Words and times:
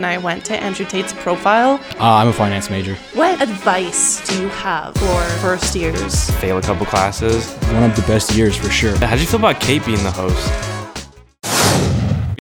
and 0.00 0.06
I 0.06 0.16
went 0.16 0.46
to 0.46 0.54
Andrew 0.54 0.86
Tate's 0.86 1.12
profile. 1.12 1.78
Uh, 1.98 2.14
I'm 2.14 2.28
a 2.28 2.32
finance 2.32 2.70
major. 2.70 2.94
What 3.12 3.42
advice 3.42 4.26
do 4.26 4.40
you 4.40 4.48
have 4.48 4.94
for 4.94 5.22
first 5.40 5.74
years? 5.74 6.30
Fail 6.40 6.56
a 6.56 6.62
couple 6.62 6.86
classes. 6.86 7.52
One 7.64 7.82
of 7.82 7.94
the 7.94 8.02
best 8.02 8.34
years 8.34 8.56
for 8.56 8.70
sure. 8.70 8.96
How'd 8.96 9.20
you 9.20 9.26
feel 9.26 9.40
about 9.40 9.60
Kate 9.60 9.84
being 9.84 10.02
the 10.02 10.10
host? 10.10 10.79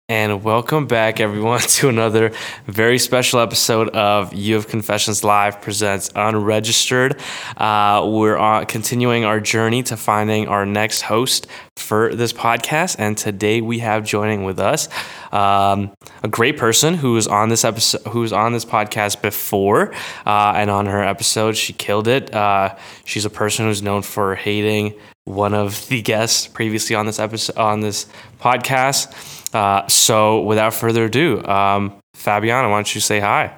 And 0.07 0.43
welcome 0.43 0.85
back, 0.85 1.19
everyone, 1.19 1.59
to 1.67 1.89
another 1.89 2.31
very 2.67 2.99
special 2.99 3.39
episode 3.39 3.89
of 3.89 4.35
U 4.35 4.55
of 4.55 4.67
Confessions 4.67 5.23
Live 5.23 5.63
presents 5.63 6.11
Unregistered. 6.13 7.19
Uh, 7.57 8.07
we're 8.07 8.37
on, 8.37 8.67
continuing 8.67 9.25
our 9.25 9.39
journey 9.39 9.81
to 9.81 9.97
finding 9.97 10.47
our 10.47 10.63
next 10.63 11.01
host 11.01 11.47
for 11.75 12.13
this 12.13 12.33
podcast, 12.33 12.97
and 12.99 13.17
today 13.17 13.61
we 13.61 13.79
have 13.79 14.05
joining 14.05 14.43
with 14.43 14.59
us 14.59 14.89
um, 15.33 15.91
a 16.21 16.27
great 16.27 16.55
person 16.55 16.93
who 16.93 17.13
was 17.13 17.25
on 17.25 17.49
this 17.49 17.65
episode, 17.65 18.03
who 18.09 18.19
was 18.19 18.31
on 18.31 18.53
this 18.53 18.63
podcast 18.63 19.23
before, 19.23 19.91
uh, 20.27 20.53
and 20.55 20.69
on 20.69 20.85
her 20.85 21.03
episode 21.03 21.57
she 21.57 21.73
killed 21.73 22.07
it. 22.07 22.31
Uh, 22.31 22.75
she's 23.05 23.25
a 23.25 23.29
person 23.31 23.65
who's 23.65 23.81
known 23.81 24.03
for 24.03 24.35
hating 24.35 24.93
one 25.25 25.53
of 25.53 25.87
the 25.89 26.01
guests 26.01 26.47
previously 26.47 26.95
on 26.95 27.05
this 27.05 27.19
episode 27.19 27.57
on 27.57 27.81
this 27.81 28.07
podcast. 28.39 29.11
Uh, 29.53 29.87
so, 29.87 30.41
without 30.41 30.73
further 30.73 31.05
ado, 31.05 31.43
um, 31.45 31.93
Fabiana, 32.15 32.69
why 32.69 32.77
don't 32.77 32.95
you 32.95 33.01
say 33.01 33.19
hi? 33.19 33.53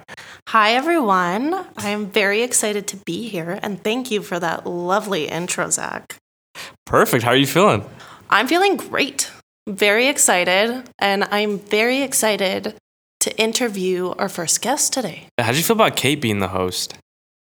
Hi, 0.48 0.72
everyone. 0.72 1.54
I 1.76 1.90
am 1.90 2.06
very 2.06 2.42
excited 2.42 2.86
to 2.88 2.96
be 2.96 3.28
here, 3.28 3.58
and 3.62 3.82
thank 3.82 4.10
you 4.10 4.22
for 4.22 4.40
that 4.40 4.66
lovely 4.66 5.28
intro, 5.28 5.68
Zach. 5.70 6.16
Perfect. 6.86 7.24
How 7.24 7.30
are 7.30 7.36
you 7.36 7.46
feeling? 7.46 7.84
I'm 8.30 8.46
feeling 8.46 8.76
great. 8.76 9.30
Very 9.68 10.08
excited, 10.08 10.84
and 10.98 11.24
I'm 11.24 11.58
very 11.58 12.02
excited 12.02 12.74
to 13.20 13.36
interview 13.38 14.14
our 14.18 14.28
first 14.28 14.62
guest 14.62 14.92
today. 14.92 15.26
How 15.38 15.48
did 15.48 15.58
you 15.58 15.64
feel 15.64 15.76
about 15.76 15.96
Kate 15.96 16.20
being 16.20 16.38
the 16.38 16.48
host? 16.48 16.94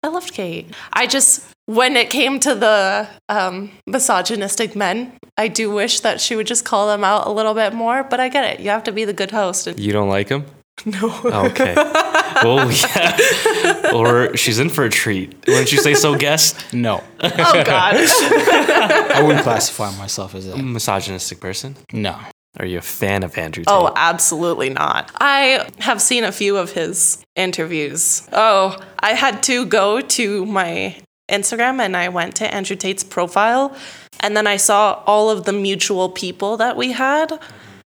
I 0.03 0.09
loved 0.09 0.33
Kate. 0.33 0.73
I 0.93 1.07
just, 1.07 1.45
when 1.67 1.97
it 1.97 2.11
came 2.11 2.39
to 2.41 2.55
the 2.55 3.09
um, 3.29 3.71
misogynistic 3.87 4.75
men, 4.75 5.13
I 5.37 5.49
do 5.49 5.71
wish 5.71 6.01
that 6.01 6.21
she 6.21 6.35
would 6.37 6.47
just 6.47 6.65
call 6.65 6.87
them 6.89 7.05
out 7.05 7.27
a 7.27 7.31
little 7.31 7.55
bit 7.55 7.75
more, 7.75 8.05
but 8.05 8.21
I 8.21 8.29
get 8.29 8.45
it. 8.55 8.61
You 8.61 8.71
have 8.71 8.85
to 8.85 8.93
be 8.93 9.05
the 9.05 9.13
good 9.13 9.31
host. 9.33 9.67
You 9.79 9.93
don't 9.93 10.09
like 10.09 10.29
him? 10.29 10.45
No. 10.85 11.09
Okay. 11.25 11.75
well, 11.75 12.71
yeah. 12.71 13.91
Or 13.95 14.37
she's 14.37 14.59
in 14.59 14.69
for 14.69 14.85
a 14.85 14.91
treat. 14.91 15.35
Wouldn't 15.47 15.73
you 15.73 15.79
say 15.79 15.95
so, 15.95 16.17
guest? 16.19 16.55
No, 16.75 17.03
Oh, 17.21 17.63
God. 17.65 17.95
I 17.97 19.23
wouldn't 19.23 19.43
classify 19.43 19.91
myself 19.97 20.35
as 20.35 20.47
a 20.47 20.57
Misogynistic 20.59 21.41
person? 21.41 21.77
No. 21.95 22.19
Are 22.59 22.67
you 22.67 22.77
a 22.79 22.83
fan 22.83 23.23
of 23.23 23.37
Andrew 23.39 23.65
Tate? 23.65 23.73
Oh, 23.75 23.91
absolutely 23.97 24.69
not. 24.69 25.11
I 25.19 25.67
have 25.79 26.01
seen 26.03 26.25
a 26.25 26.33
few 26.33 26.59
of 26.59 26.73
his 26.73 27.25
interviews. 27.37 28.29
Oh, 28.33 28.77
I 29.01 29.15
had 29.15 29.43
to 29.45 29.65
go 29.65 30.03
to 30.03 30.45
my 30.45 30.97
Instagram 31.31 31.81
and 31.81 31.97
I 31.97 32.09
went 32.09 32.37
to 32.37 32.55
Andrew 32.55 32.77
Tate's 32.77 33.05
profile 33.05 33.77
and 34.21 34.37
then 34.37 34.47
I 34.47 34.57
saw 34.57 35.03
all 35.07 35.31
of 35.31 35.45
the 35.45 35.53
mutual 35.53 36.09
people 36.09 36.57
that 36.57 36.77
we 36.77 36.93
had 36.93 37.39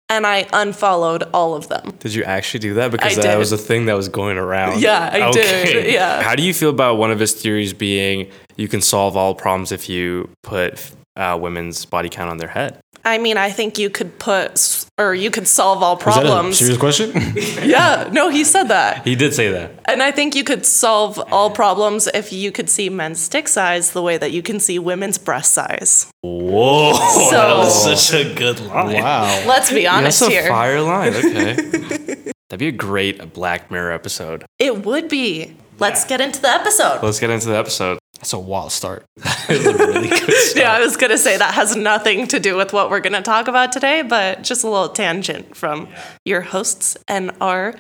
and 0.10 0.26
I 0.26 0.48
unfollowed 0.54 1.24
all 1.34 1.54
of 1.54 1.68
them. 1.68 1.96
Did 2.00 2.14
you 2.14 2.24
actually 2.24 2.62
do 2.62 2.74
that? 2.76 2.92
Because 2.92 3.18
I 3.18 3.22
that 3.22 3.32
did. 3.34 3.38
was 3.38 3.52
a 3.52 3.58
thing 3.58 3.86
that 3.86 3.94
was 3.96 4.08
going 4.08 4.38
around. 4.38 4.82
Yeah, 4.82 5.10
I 5.12 5.32
did, 5.32 5.92
yeah. 5.92 6.22
How 6.22 6.36
do 6.36 6.44
you 6.44 6.54
feel 6.54 6.70
about 6.70 6.98
one 6.98 7.12
of 7.12 7.20
his 7.20 7.34
theories 7.34 7.74
being 7.74 8.32
you 8.56 8.68
can 8.68 8.82
solve 8.82 9.18
all 9.18 9.36
problems 9.36 9.72
if 9.72 9.90
you 9.90 10.30
put 10.44 10.92
uh, 11.16 11.38
women's 11.40 11.86
body 11.86 12.10
count 12.10 12.30
on 12.30 12.38
their 12.38 12.48
head? 12.48 12.80
I 13.06 13.18
mean, 13.18 13.38
I 13.38 13.50
think 13.50 13.78
you 13.78 13.90
could 13.90 14.20
put 14.20 14.86
or 14.98 15.14
you 15.14 15.32
could 15.32 15.48
solve 15.48 15.82
all 15.84 15.98
Is 15.98 16.04
that 16.04 16.08
a 16.10 16.22
problems. 16.22 16.58
serious 16.60 16.78
question? 16.78 17.12
Yeah, 17.68 18.10
no, 18.12 18.30
he 18.30 18.44
said 18.44 18.66
that. 18.66 19.04
He 19.06 19.16
did 19.16 19.34
say 19.34 19.50
that. 19.52 19.72
And 19.86 20.02
I 20.04 20.12
think 20.12 20.36
you 20.36 20.44
could 20.44 20.66
solve 20.66 21.20
all 21.32 21.50
problems 21.52 22.08
if 22.14 22.32
you 22.34 22.52
could 22.52 22.70
see 22.70 22.90
men's 22.90 23.28
dick 23.30 23.48
size 23.48 23.92
the 23.92 24.02
way 24.02 24.18
that 24.18 24.32
you 24.32 24.42
can 24.42 24.60
see 24.60 24.80
women's 24.80 25.18
breast 25.18 25.54
size. 25.54 26.08
Whoa, 26.22 26.94
So- 27.30 27.32
that 27.32 27.58
was 27.58 27.84
such 28.06 28.14
a 28.26 28.34
good 28.34 28.60
line. 28.62 28.96
wow. 29.02 29.44
Let's 29.48 29.72
be 29.72 29.88
honest 29.88 30.20
That's 30.22 30.32
a 30.32 30.34
here. 30.36 30.48
fire 30.50 30.82
line. 30.82 31.14
Okay. 31.16 31.54
That'd 32.50 32.60
be 32.60 32.68
a 32.70 32.72
great 32.72 33.34
Black 33.34 33.70
Mirror 33.70 33.92
episode. 33.92 34.46
It 34.60 34.86
would 34.86 35.10
be. 35.10 35.56
Let's 35.80 36.06
get 36.06 36.22
into 36.22 36.42
the 36.42 36.48
episode. 36.50 37.02
Let's 37.04 37.20
get 37.20 37.30
into 37.30 37.48
the 37.50 37.58
episode. 37.58 38.00
That's 38.18 38.34
a 38.34 38.40
wild 38.40 38.72
start. 38.72 39.06
It 39.50 39.66
was 39.66 39.66
a 39.68 39.88
really 39.88 40.10
start. 40.10 40.34
Yeah, 40.56 40.74
I 40.74 40.80
was 40.82 40.98
going 40.98 41.12
to 41.12 41.18
say 41.18 41.38
that 41.38 41.54
has 41.54 41.76
nothing 41.76 42.28
to 42.28 42.40
do 42.40 42.58
with 42.58 42.74
what 42.74 42.90
we're 42.90 43.00
going 43.00 43.14
to 43.14 43.22
talk 43.22 43.48
about 43.48 43.72
today, 43.72 44.02
but 44.02 44.42
just 44.44 44.64
a 44.64 44.70
little 44.70 44.90
tangent 44.90 45.56
from 45.56 45.88
your 46.26 46.42
hosts 46.42 46.98
and 47.08 47.32
our 47.40 47.76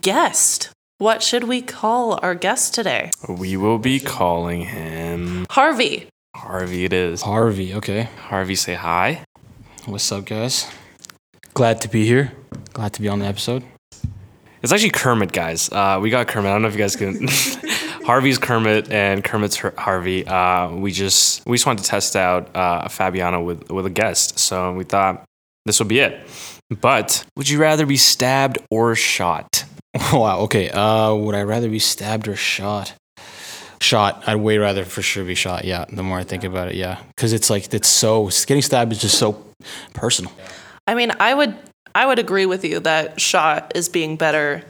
guest. 0.00 0.70
What 0.98 1.22
should 1.22 1.44
we 1.44 1.60
call 1.62 2.18
our 2.22 2.34
guest 2.34 2.74
today? 2.74 3.10
We 3.28 3.56
will 3.56 3.78
be 3.78 4.00
calling 4.00 4.62
him 4.62 5.46
Harvey. 5.50 6.08
Harvey. 6.34 6.84
It 6.84 6.92
is. 6.92 7.22
Harvey, 7.22 7.74
okay. 7.74 8.08
Harvey, 8.28 8.54
say 8.54 8.74
hi. 8.74 9.24
What's 9.84 10.10
up, 10.10 10.24
guys? 10.24 10.66
Glad 11.52 11.80
to 11.82 11.88
be 11.88 12.06
here. 12.06 12.32
Glad 12.72 12.92
to 12.94 13.02
be 13.02 13.08
on 13.08 13.18
the 13.20 13.26
episode. 13.26 13.62
It's 14.62 14.72
actually 14.72 14.90
Kermit, 14.90 15.30
guys. 15.32 15.70
Uh, 15.70 15.98
we 16.00 16.10
got 16.10 16.26
Kermit. 16.26 16.50
I 16.50 16.54
don't 16.54 16.62
know 16.62 16.68
if 16.68 16.74
you 16.74 16.80
guys 16.80 16.96
can. 16.96 17.28
Harvey's 18.04 18.38
Kermit 18.38 18.90
and 18.90 19.24
Kermit's 19.24 19.56
Har- 19.56 19.74
Harvey. 19.78 20.26
Uh, 20.26 20.70
we 20.70 20.92
just 20.92 21.44
we 21.46 21.56
just 21.56 21.66
wanted 21.66 21.82
to 21.82 21.88
test 21.88 22.16
out 22.16 22.54
uh, 22.54 22.88
Fabiana 22.88 23.44
with 23.44 23.70
with 23.70 23.86
a 23.86 23.90
guest, 23.90 24.38
so 24.38 24.72
we 24.74 24.84
thought 24.84 25.24
this 25.64 25.78
would 25.78 25.88
be 25.88 26.00
it. 26.00 26.26
But 26.80 27.24
would 27.36 27.48
you 27.48 27.58
rather 27.58 27.86
be 27.86 27.96
stabbed 27.96 28.58
or 28.70 28.94
shot? 28.94 29.64
wow, 30.12 30.40
okay. 30.40 30.70
Uh, 30.70 31.14
would 31.14 31.34
I 31.34 31.42
rather 31.42 31.70
be 31.70 31.78
stabbed 31.78 32.28
or 32.28 32.36
shot? 32.36 32.94
Shot. 33.80 34.24
I'd 34.26 34.36
way 34.36 34.58
rather 34.58 34.84
for 34.84 35.02
sure 35.02 35.24
be 35.24 35.34
shot. 35.34 35.64
Yeah, 35.64 35.84
the 35.90 36.02
more 36.02 36.18
I 36.18 36.24
think 36.24 36.44
about 36.44 36.68
it, 36.68 36.74
yeah. 36.74 37.00
Because 37.08 37.32
it's 37.32 37.50
like, 37.50 37.72
it's 37.74 37.88
so, 37.88 38.30
getting 38.46 38.62
stabbed 38.62 38.92
is 38.92 39.00
just 39.00 39.18
so 39.18 39.44
personal. 39.92 40.32
I 40.86 40.94
mean, 40.94 41.12
I 41.20 41.34
would 41.34 41.56
I 41.94 42.06
would 42.06 42.18
agree 42.18 42.46
with 42.46 42.64
you 42.64 42.80
that 42.80 43.20
shot 43.20 43.72
is 43.74 43.88
being 43.88 44.16
better 44.16 44.62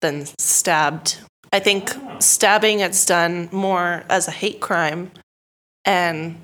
than 0.00 0.26
stabbed. 0.38 1.18
I 1.52 1.58
think 1.60 1.90
stabbing 2.20 2.80
it's 2.80 3.04
done 3.04 3.48
more 3.52 4.04
as 4.08 4.26
a 4.28 4.30
hate 4.30 4.60
crime 4.60 5.10
and 5.84 6.40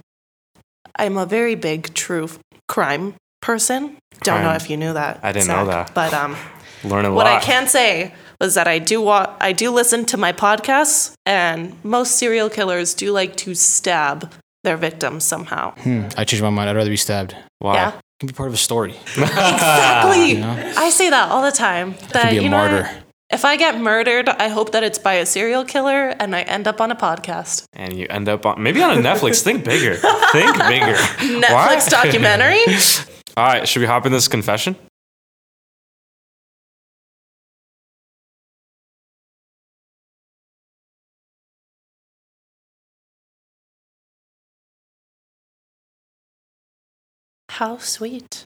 I'm 0.96 1.16
a 1.16 1.26
very 1.26 1.54
big 1.54 1.94
true 1.94 2.28
crime 2.68 3.14
person. 3.40 3.96
Don't 4.22 4.42
know 4.42 4.52
if 4.52 4.68
you 4.68 4.76
knew 4.76 4.92
that. 4.92 5.20
I 5.22 5.32
didn't 5.32 5.48
know 5.48 5.66
that. 5.66 5.94
But 5.94 6.12
um 6.12 6.36
Learn 6.84 7.04
a 7.04 7.12
what 7.12 7.26
lot. 7.26 7.40
I 7.42 7.44
can 7.44 7.66
say 7.66 8.12
is 8.40 8.54
that 8.54 8.68
I 8.68 8.78
do 8.78 9.00
wa- 9.00 9.34
I 9.40 9.52
do 9.52 9.70
listen 9.70 10.04
to 10.06 10.16
my 10.16 10.32
podcasts 10.32 11.12
and 11.26 11.72
most 11.84 12.16
serial 12.18 12.48
killers 12.50 12.94
do 12.94 13.10
like 13.12 13.36
to 13.38 13.54
stab 13.54 14.32
their 14.64 14.76
victims 14.76 15.24
somehow. 15.24 15.72
Hmm. 15.76 16.04
I 16.16 16.24
changed 16.24 16.42
my 16.42 16.50
mind. 16.50 16.68
I'd 16.70 16.76
rather 16.76 16.90
be 16.90 16.96
stabbed. 16.96 17.32
It 17.32 17.38
Why? 17.60 17.74
Yeah. 17.74 17.92
can 18.20 18.26
be 18.26 18.32
part 18.32 18.48
of 18.48 18.54
a 18.54 18.58
story. 18.58 18.94
Exactly. 19.16 20.32
You 20.34 20.40
know? 20.40 20.72
I 20.76 20.90
say 20.90 21.10
that 21.10 21.30
all 21.30 21.42
the 21.42 21.52
time. 21.52 21.94
That 22.12 22.30
be 22.30 22.38
a 22.38 22.42
you 22.42 22.48
know 22.48 22.56
martyr. 22.58 22.82
what? 22.84 23.04
If 23.30 23.44
I 23.44 23.58
get 23.58 23.78
murdered, 23.78 24.28
I 24.30 24.48
hope 24.48 24.72
that 24.72 24.82
it's 24.82 24.98
by 24.98 25.14
a 25.14 25.26
serial 25.26 25.62
killer 25.62 26.08
and 26.18 26.34
I 26.34 26.42
end 26.42 26.66
up 26.66 26.80
on 26.80 26.90
a 26.90 26.96
podcast. 26.96 27.64
And 27.74 27.92
you 27.92 28.06
end 28.08 28.26
up 28.26 28.46
on 28.46 28.62
maybe 28.62 28.82
on 28.82 28.96
a 28.96 29.02
Netflix. 29.02 29.42
Think 29.48 29.64
bigger. 29.64 29.96
Think 30.32 30.56
bigger. 30.66 30.94
Netflix 31.44 31.90
documentary? 31.90 32.62
All 33.36 33.44
right, 33.44 33.68
should 33.68 33.80
we 33.80 33.86
hop 33.86 34.06
in 34.06 34.12
this 34.12 34.28
confession? 34.28 34.76
How 47.50 47.78
sweet. 47.78 48.44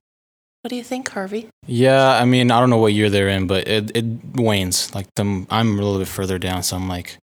What 0.63 0.69
do 0.69 0.77
you 0.77 0.85
think, 0.85 1.09
Harvey? 1.09 1.49
Yeah, 1.67 2.17
I 2.17 2.25
mean, 2.25 2.53
I 2.53 2.61
don't 2.61 2.71
know 2.71 2.79
what 2.79 2.93
year 2.93 3.11
they're 3.11 3.29
in, 3.29 3.49
but 3.49 3.67
it, 3.67 3.97
it 3.97 4.05
wanes. 4.35 4.95
Like 4.95 5.13
them, 5.15 5.49
I'm 5.51 5.77
a 5.77 5.83
little 5.83 5.99
bit 5.99 6.07
further 6.07 6.39
down, 6.39 6.63
so 6.63 6.77
I'm 6.77 6.89
like, 6.89 7.19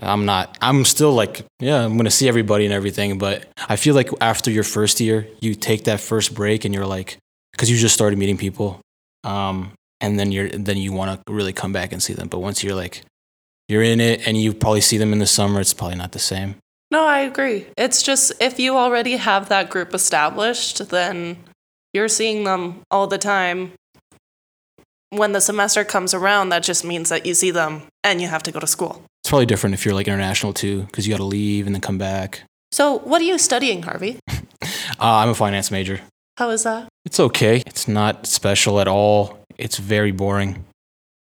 I'm 0.00 0.24
not. 0.24 0.56
I'm 0.62 0.86
still 0.86 1.12
like, 1.12 1.44
yeah, 1.60 1.84
I'm 1.84 1.98
gonna 1.98 2.10
see 2.10 2.28
everybody 2.28 2.64
and 2.64 2.72
everything. 2.72 3.18
But 3.18 3.46
I 3.68 3.76
feel 3.76 3.94
like 3.94 4.08
after 4.22 4.50
your 4.50 4.64
first 4.64 5.00
year, 5.00 5.28
you 5.42 5.54
take 5.54 5.84
that 5.84 6.00
first 6.00 6.34
break, 6.34 6.64
and 6.64 6.74
you're 6.74 6.86
like, 6.86 7.18
because 7.52 7.70
you 7.70 7.76
just 7.76 7.94
started 7.94 8.18
meeting 8.18 8.38
people, 8.38 8.80
um, 9.22 9.72
and 10.00 10.18
then 10.18 10.32
you're 10.32 10.48
then 10.48 10.78
you 10.78 10.92
want 10.92 11.26
to 11.26 11.32
really 11.32 11.52
come 11.52 11.74
back 11.74 11.92
and 11.92 12.02
see 12.02 12.14
them. 12.14 12.28
But 12.28 12.38
once 12.38 12.64
you're 12.64 12.74
like, 12.74 13.02
you're 13.68 13.82
in 13.82 14.00
it, 14.00 14.26
and 14.26 14.40
you 14.40 14.54
probably 14.54 14.80
see 14.80 14.96
them 14.96 15.12
in 15.12 15.18
the 15.18 15.26
summer, 15.26 15.60
it's 15.60 15.74
probably 15.74 15.96
not 15.96 16.12
the 16.12 16.18
same. 16.18 16.56
No, 16.90 17.04
I 17.06 17.18
agree. 17.20 17.66
It's 17.76 18.02
just 18.02 18.32
if 18.40 18.58
you 18.58 18.78
already 18.78 19.16
have 19.16 19.50
that 19.50 19.68
group 19.68 19.92
established, 19.92 20.88
then 20.88 21.36
you're 21.92 22.08
seeing 22.08 22.44
them 22.44 22.82
all 22.90 23.06
the 23.06 23.18
time. 23.18 23.72
When 25.10 25.32
the 25.32 25.40
semester 25.40 25.84
comes 25.84 26.14
around, 26.14 26.48
that 26.50 26.62
just 26.62 26.84
means 26.84 27.10
that 27.10 27.26
you 27.26 27.34
see 27.34 27.50
them 27.50 27.82
and 28.02 28.20
you 28.22 28.28
have 28.28 28.42
to 28.44 28.52
go 28.52 28.60
to 28.60 28.66
school. 28.66 29.02
It's 29.22 29.28
probably 29.30 29.46
different 29.46 29.74
if 29.74 29.84
you're 29.84 29.94
like 29.94 30.08
international 30.08 30.54
too, 30.54 30.82
because 30.84 31.06
you 31.06 31.12
got 31.12 31.18
to 31.18 31.24
leave 31.24 31.66
and 31.66 31.74
then 31.74 31.82
come 31.82 31.98
back. 31.98 32.42
So, 32.72 32.98
what 33.00 33.20
are 33.20 33.24
you 33.24 33.38
studying, 33.38 33.82
Harvey? 33.82 34.18
Uh, 35.00 35.16
I'm 35.16 35.30
a 35.30 35.34
finance 35.34 35.70
major. 35.72 36.00
How 36.36 36.50
is 36.50 36.62
that? 36.62 36.86
It's 37.04 37.18
okay. 37.18 37.62
It's 37.66 37.88
not 37.88 38.26
special 38.26 38.78
at 38.78 38.86
all. 38.86 39.40
It's 39.58 39.78
very 39.78 40.12
boring. 40.12 40.64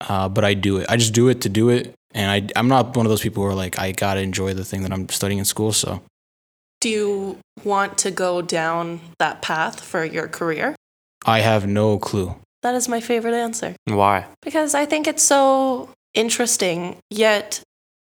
uh, 0.01 0.29
but 0.29 0.45
I 0.45 0.53
do 0.53 0.77
it. 0.77 0.85
I 0.89 0.97
just 0.97 1.13
do 1.13 1.29
it 1.29 1.41
to 1.41 1.49
do 1.49 1.69
it, 1.69 1.95
and 2.13 2.29
I 2.29 2.59
I'm 2.59 2.67
not 2.67 2.95
one 2.95 3.05
of 3.07 3.09
those 3.09 3.21
people 3.21 3.41
who 3.41 3.49
are 3.49 3.55
like 3.55 3.79
I 3.79 3.91
gotta 3.91 4.19
enjoy 4.19 4.53
the 4.53 4.63
thing 4.63 4.83
that 4.83 4.91
I'm 4.93 5.09
studying 5.09 5.39
in 5.39 5.45
school. 5.45 5.73
So 5.73 6.03
Do 6.85 6.91
you 6.91 7.39
want 7.63 7.97
to 7.97 8.11
go 8.11 8.43
down 8.43 8.99
that 9.17 9.41
path 9.41 9.81
for 9.81 10.05
your 10.05 10.27
career? 10.27 10.75
I 11.25 11.39
have 11.39 11.65
no 11.65 11.97
clue. 11.97 12.35
That 12.61 12.75
is 12.75 12.87
my 12.87 12.99
favorite 13.01 13.33
answer. 13.33 13.75
Why? 13.85 14.27
Because 14.43 14.75
I 14.75 14.85
think 14.85 15.07
it's 15.07 15.23
so 15.23 15.89
interesting, 16.13 16.97
yet 17.09 17.63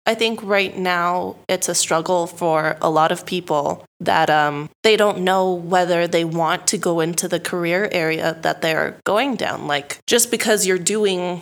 I 0.05 0.15
think 0.15 0.43
right 0.43 0.77
now 0.77 1.37
it's 1.47 1.69
a 1.69 1.73
struggle 1.73 2.27
for 2.27 2.75
a 2.81 2.89
lot 2.89 3.13
of 3.13 3.25
people 3.25 3.85
that 4.01 4.29
um, 4.29 4.69
they 4.83 4.97
don't 4.97 5.19
know 5.19 5.53
whether 5.53 6.05
they 6.05 6.25
want 6.25 6.67
to 6.67 6.77
go 6.77 6.99
into 6.99 7.29
the 7.29 7.39
career 7.39 7.87
area 7.93 8.37
that 8.41 8.61
they're 8.61 8.97
going 9.05 9.37
down. 9.37 9.67
Like, 9.67 9.99
just 10.07 10.29
because 10.29 10.67
you're 10.67 10.77
doing, 10.77 11.41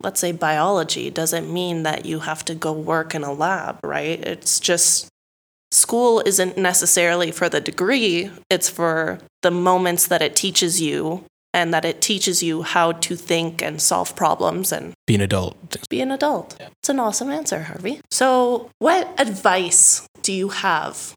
let's 0.00 0.18
say, 0.18 0.32
biology 0.32 1.10
doesn't 1.10 1.48
mean 1.48 1.84
that 1.84 2.06
you 2.06 2.18
have 2.18 2.44
to 2.46 2.56
go 2.56 2.72
work 2.72 3.14
in 3.14 3.22
a 3.22 3.32
lab, 3.32 3.78
right? 3.84 4.18
It's 4.18 4.58
just 4.58 5.06
school 5.76 6.22
isn't 6.24 6.56
necessarily 6.56 7.30
for 7.30 7.48
the 7.48 7.60
degree, 7.60 8.30
it's 8.50 8.68
for 8.68 9.18
the 9.42 9.50
moments 9.50 10.06
that 10.08 10.22
it 10.22 10.34
teaches 10.34 10.80
you 10.80 11.24
and 11.52 11.72
that 11.72 11.84
it 11.84 12.00
teaches 12.00 12.42
you 12.42 12.62
how 12.62 12.92
to 12.92 13.16
think 13.16 13.62
and 13.62 13.80
solve 13.80 14.14
problems 14.16 14.72
and 14.72 14.92
Be 15.06 15.14
an 15.14 15.20
adult. 15.20 15.76
be 15.88 16.00
an 16.00 16.10
adult. 16.10 16.56
It's 16.80 16.88
an 16.88 16.98
awesome 17.00 17.30
answer, 17.30 17.60
Harvey. 17.62 18.00
So, 18.10 18.70
what 18.78 19.08
advice 19.18 20.06
do 20.22 20.32
you 20.32 20.48
have 20.48 21.14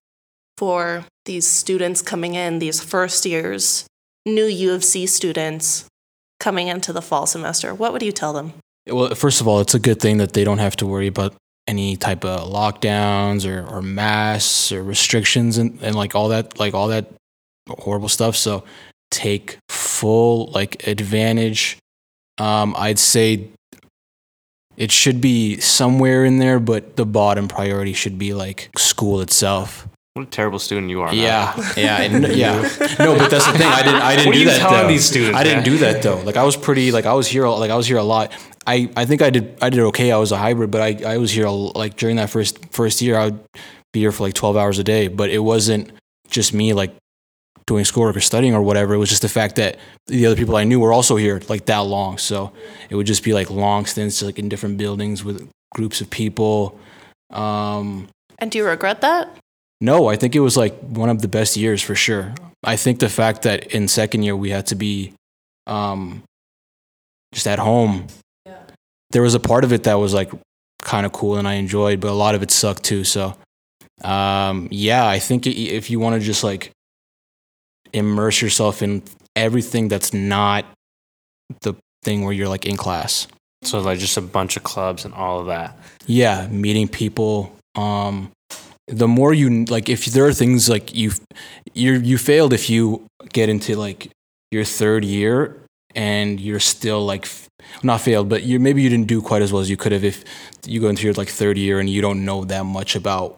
for 0.57 1.05
these 1.25 1.47
students 1.47 2.01
coming 2.01 2.35
in, 2.35 2.59
these 2.59 2.81
first 2.83 3.25
years, 3.25 3.85
new 4.25 4.45
U 4.45 4.73
of 4.73 4.83
C 4.83 5.05
students 5.07 5.85
coming 6.39 6.67
into 6.67 6.93
the 6.93 7.01
fall 7.01 7.25
semester? 7.25 7.73
What 7.73 7.91
would 7.93 8.01
you 8.03 8.11
tell 8.13 8.33
them? 8.33 8.53
Well, 8.87 9.13
first 9.15 9.41
of 9.41 9.47
all, 9.47 9.59
it's 9.59 9.75
a 9.75 9.79
good 9.79 9.99
thing 9.99 10.17
that 10.17 10.33
they 10.33 10.43
don't 10.43 10.59
have 10.59 10.75
to 10.77 10.85
worry 10.85 11.07
about 11.07 11.33
any 11.69 11.95
type 11.95 12.25
of 12.25 12.49
lockdowns 12.49 13.45
or, 13.45 13.63
or 13.69 13.81
masks 13.81 14.71
or 14.71 14.81
restrictions 14.81 15.59
and, 15.59 15.77
and 15.83 15.95
like 15.95 16.15
all 16.15 16.29
that 16.29 16.59
like 16.59 16.73
all 16.73 16.87
that 16.87 17.05
horrible 17.69 18.09
stuff. 18.09 18.35
So 18.35 18.63
take 19.11 19.59
full 19.69 20.47
like 20.47 20.87
advantage. 20.87 21.77
Um, 22.39 22.73
I'd 22.75 22.97
say 22.97 23.49
it 24.77 24.91
should 24.91 25.21
be 25.21 25.59
somewhere 25.59 26.25
in 26.25 26.39
there, 26.39 26.59
but 26.59 26.95
the 26.95 27.05
bottom 27.05 27.47
priority 27.47 27.93
should 27.93 28.17
be 28.17 28.33
like 28.33 28.71
school 28.75 29.21
itself. 29.21 29.87
What 30.19 30.27
a 30.27 30.31
terrible 30.31 30.59
student 30.59 30.89
you 30.89 30.99
are. 30.99 31.05
Matt. 31.07 31.15
Yeah, 31.15 31.73
yeah, 31.77 32.01
and, 32.01 32.27
yeah. 32.35 32.61
No, 32.99 33.17
but 33.17 33.31
that's 33.31 33.45
the 33.49 33.53
thing. 33.57 33.67
I 33.67 33.83
didn't. 33.83 34.01
I 34.01 34.15
didn't 34.17 34.27
What 34.27 34.35
are 34.35 34.39
do 34.39 34.39
you 34.39 34.45
that. 34.47 34.59
telling 34.59 34.81
though. 34.81 34.87
these 34.89 35.05
students, 35.05 35.37
I 35.37 35.43
didn't 35.43 35.59
man? 35.59 35.65
do 35.65 35.77
that 35.77 36.01
though. 36.01 36.19
Like 36.23 36.35
I 36.35 36.43
was 36.43 36.57
pretty. 36.57 36.91
Like 36.91 37.05
I 37.05 37.13
was 37.13 37.25
here. 37.25 37.47
Like 37.47 37.71
I 37.71 37.75
was 37.77 37.87
here 37.87 37.95
a 37.95 38.03
lot. 38.03 38.33
I, 38.67 38.89
I 38.97 39.05
think 39.05 39.21
I 39.21 39.29
did. 39.29 39.57
I 39.61 39.69
did 39.69 39.79
okay. 39.79 40.11
I 40.11 40.17
was 40.17 40.33
a 40.33 40.37
hybrid, 40.37 40.71
but 40.71 40.81
I, 40.81 41.13
I 41.13 41.17
was 41.19 41.31
here 41.31 41.47
like 41.47 41.95
during 41.95 42.17
that 42.17 42.29
first 42.29 42.59
first 42.73 43.01
year. 43.01 43.17
I 43.17 43.25
would 43.29 43.39
be 43.93 44.01
here 44.01 44.11
for 44.11 44.23
like 44.23 44.33
twelve 44.33 44.57
hours 44.57 44.77
a 44.77 44.83
day. 44.83 45.07
But 45.07 45.29
it 45.29 45.39
wasn't 45.39 45.89
just 46.29 46.53
me 46.53 46.73
like 46.73 46.93
doing 47.65 47.85
schoolwork 47.85 48.17
or 48.17 48.19
studying 48.19 48.53
or 48.53 48.61
whatever. 48.61 48.93
It 48.95 48.97
was 48.97 49.07
just 49.09 49.21
the 49.21 49.29
fact 49.29 49.55
that 49.55 49.77
the 50.07 50.25
other 50.25 50.35
people 50.35 50.57
I 50.57 50.65
knew 50.65 50.81
were 50.81 50.91
also 50.91 51.15
here 51.15 51.39
like 51.47 51.65
that 51.67 51.79
long. 51.85 52.17
So 52.17 52.51
it 52.89 52.95
would 52.95 53.07
just 53.07 53.23
be 53.23 53.31
like 53.31 53.49
long 53.49 53.85
stints 53.85 54.21
like 54.21 54.37
in 54.37 54.49
different 54.49 54.77
buildings 54.77 55.23
with 55.23 55.49
groups 55.73 56.01
of 56.01 56.09
people. 56.09 56.77
Um, 57.31 58.09
And 58.39 58.51
do 58.51 58.57
you 58.57 58.65
regret 58.65 58.99
that? 59.01 59.29
No, 59.81 60.07
I 60.07 60.15
think 60.15 60.35
it 60.35 60.39
was 60.41 60.57
like 60.57 60.77
one 60.79 61.09
of 61.09 61.21
the 61.21 61.27
best 61.27 61.55
years 61.57 61.81
for 61.81 61.95
sure. 61.95 62.33
I 62.63 62.75
think 62.75 62.99
the 62.99 63.09
fact 63.09 63.43
that 63.43 63.67
in 63.73 63.87
second 63.87 64.23
year 64.23 64.35
we 64.35 64.49
had 64.49 64.67
to 64.67 64.75
be 64.75 65.13
um, 65.67 66.23
just 67.33 67.47
at 67.47 67.59
home, 67.59 68.07
there 69.11 69.21
was 69.21 69.33
a 69.35 69.39
part 69.39 69.63
of 69.63 69.71
it 69.73 69.83
that 69.83 69.95
was 69.95 70.13
like 70.13 70.31
kind 70.81 71.05
of 71.05 71.11
cool 71.11 71.37
and 71.37 71.47
I 71.47 71.53
enjoyed, 71.55 71.99
but 71.99 72.09
a 72.09 72.13
lot 72.13 72.35
of 72.35 72.43
it 72.43 72.51
sucked 72.51 72.83
too. 72.83 73.03
So, 73.03 73.35
um, 74.03 74.67
yeah, 74.71 75.07
I 75.07 75.19
think 75.19 75.47
if 75.47 75.89
you 75.89 75.99
want 75.99 76.15
to 76.19 76.25
just 76.25 76.43
like 76.43 76.71
immerse 77.93 78.41
yourself 78.41 78.81
in 78.83 79.01
everything 79.35 79.87
that's 79.87 80.13
not 80.13 80.65
the 81.61 81.73
thing 82.03 82.23
where 82.23 82.33
you're 82.33 82.47
like 82.49 82.65
in 82.65 82.77
class, 82.77 83.27
So 83.63 83.79
like 83.79 83.99
just 83.99 84.17
a 84.17 84.21
bunch 84.21 84.57
of 84.57 84.63
clubs 84.63 85.05
and 85.05 85.13
all 85.13 85.39
of 85.39 85.47
that. 85.47 85.77
yeah 86.05 86.47
meeting 86.47 86.87
people 86.87 87.55
um 87.75 88.31
the 88.89 89.07
more 89.07 89.33
you 89.33 89.65
like 89.65 89.89
if 89.89 90.05
there 90.05 90.25
are 90.25 90.33
things 90.33 90.69
like 90.69 90.93
you 90.93 91.11
you 91.73 91.93
you 91.93 92.17
failed 92.17 92.53
if 92.53 92.69
you 92.69 93.05
get 93.33 93.49
into 93.49 93.75
like 93.75 94.09
your 94.51 94.63
third 94.63 95.05
year 95.05 95.61
and 95.95 96.39
you're 96.39 96.59
still 96.59 97.05
like 97.05 97.25
f- 97.25 97.47
not 97.83 98.01
failed 98.01 98.29
but 98.29 98.43
you 98.43 98.59
maybe 98.59 98.81
you 98.81 98.89
didn't 98.89 99.07
do 99.07 99.21
quite 99.21 99.41
as 99.41 99.51
well 99.53 99.61
as 99.61 99.69
you 99.69 99.77
could 99.77 99.91
have 99.91 100.03
if 100.03 100.23
you 100.65 100.79
go 100.81 100.89
into 100.89 101.03
your 101.03 101.13
like 101.13 101.29
third 101.29 101.57
year 101.57 101.79
and 101.79 101.89
you 101.89 102.01
don't 102.01 102.23
know 102.25 102.43
that 102.45 102.63
much 102.65 102.95
about 102.95 103.37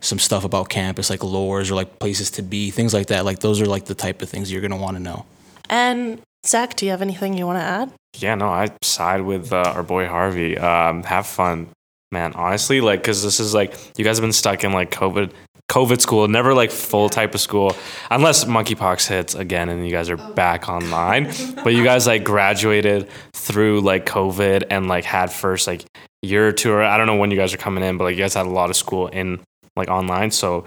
some 0.00 0.18
stuff 0.18 0.44
about 0.44 0.68
campus 0.68 1.10
like 1.10 1.20
lores 1.20 1.70
or 1.70 1.74
like 1.74 1.98
places 1.98 2.30
to 2.30 2.42
be 2.42 2.70
things 2.70 2.92
like 2.92 3.06
that 3.06 3.24
like 3.24 3.38
those 3.38 3.60
are 3.60 3.66
like 3.66 3.84
the 3.86 3.94
type 3.94 4.20
of 4.22 4.28
things 4.28 4.50
you're 4.50 4.60
going 4.60 4.70
to 4.72 4.76
want 4.76 4.96
to 4.96 5.02
know 5.02 5.24
And 5.70 6.20
Zach, 6.44 6.74
do 6.74 6.84
you 6.84 6.90
have 6.90 7.02
anything 7.02 7.38
you 7.38 7.46
want 7.46 7.58
to 7.60 7.62
add? 7.62 7.92
Yeah, 8.18 8.34
no, 8.34 8.48
I 8.48 8.68
side 8.82 9.22
with 9.22 9.52
uh, 9.52 9.72
our 9.76 9.84
boy 9.84 10.06
Harvey. 10.08 10.58
Um, 10.58 11.04
have 11.04 11.24
fun, 11.26 11.68
man. 12.12 12.32
Honestly, 12.34 12.80
like, 12.80 13.00
because 13.00 13.22
this 13.22 13.40
is 13.40 13.54
like 13.54 13.74
you 13.96 14.04
guys 14.04 14.18
have 14.18 14.22
been 14.22 14.32
stuck 14.32 14.62
in 14.64 14.72
like 14.72 14.90
COVID, 14.90 15.32
COVID 15.70 16.00
school, 16.00 16.28
never 16.28 16.54
like 16.54 16.70
full 16.70 17.08
type 17.08 17.34
of 17.34 17.40
school, 17.40 17.74
unless 18.10 18.44
monkeypox 18.44 19.08
hits 19.08 19.34
again 19.34 19.68
and 19.68 19.84
you 19.84 19.90
guys 19.90 20.10
are 20.10 20.16
back 20.34 20.68
online. 20.68 21.32
but 21.64 21.74
you 21.74 21.82
guys 21.82 22.06
like 22.06 22.24
graduated 22.24 23.08
through 23.34 23.80
like 23.80 24.06
COVID 24.06 24.64
and 24.70 24.86
like 24.88 25.04
had 25.04 25.32
first 25.32 25.66
like 25.66 25.84
year 26.22 26.46
or 26.46 26.52
two, 26.52 26.70
or 26.72 26.82
I 26.82 26.96
don't 26.98 27.06
know 27.06 27.16
when 27.16 27.30
you 27.30 27.36
guys 27.36 27.54
are 27.54 27.58
coming 27.58 27.82
in, 27.82 27.96
but 27.96 28.04
like 28.04 28.16
you 28.16 28.22
guys 28.22 28.34
had 28.34 28.46
a 28.46 28.50
lot 28.50 28.70
of 28.70 28.76
school 28.76 29.08
in 29.08 29.40
like 29.76 29.88
online. 29.88 30.30
So 30.30 30.64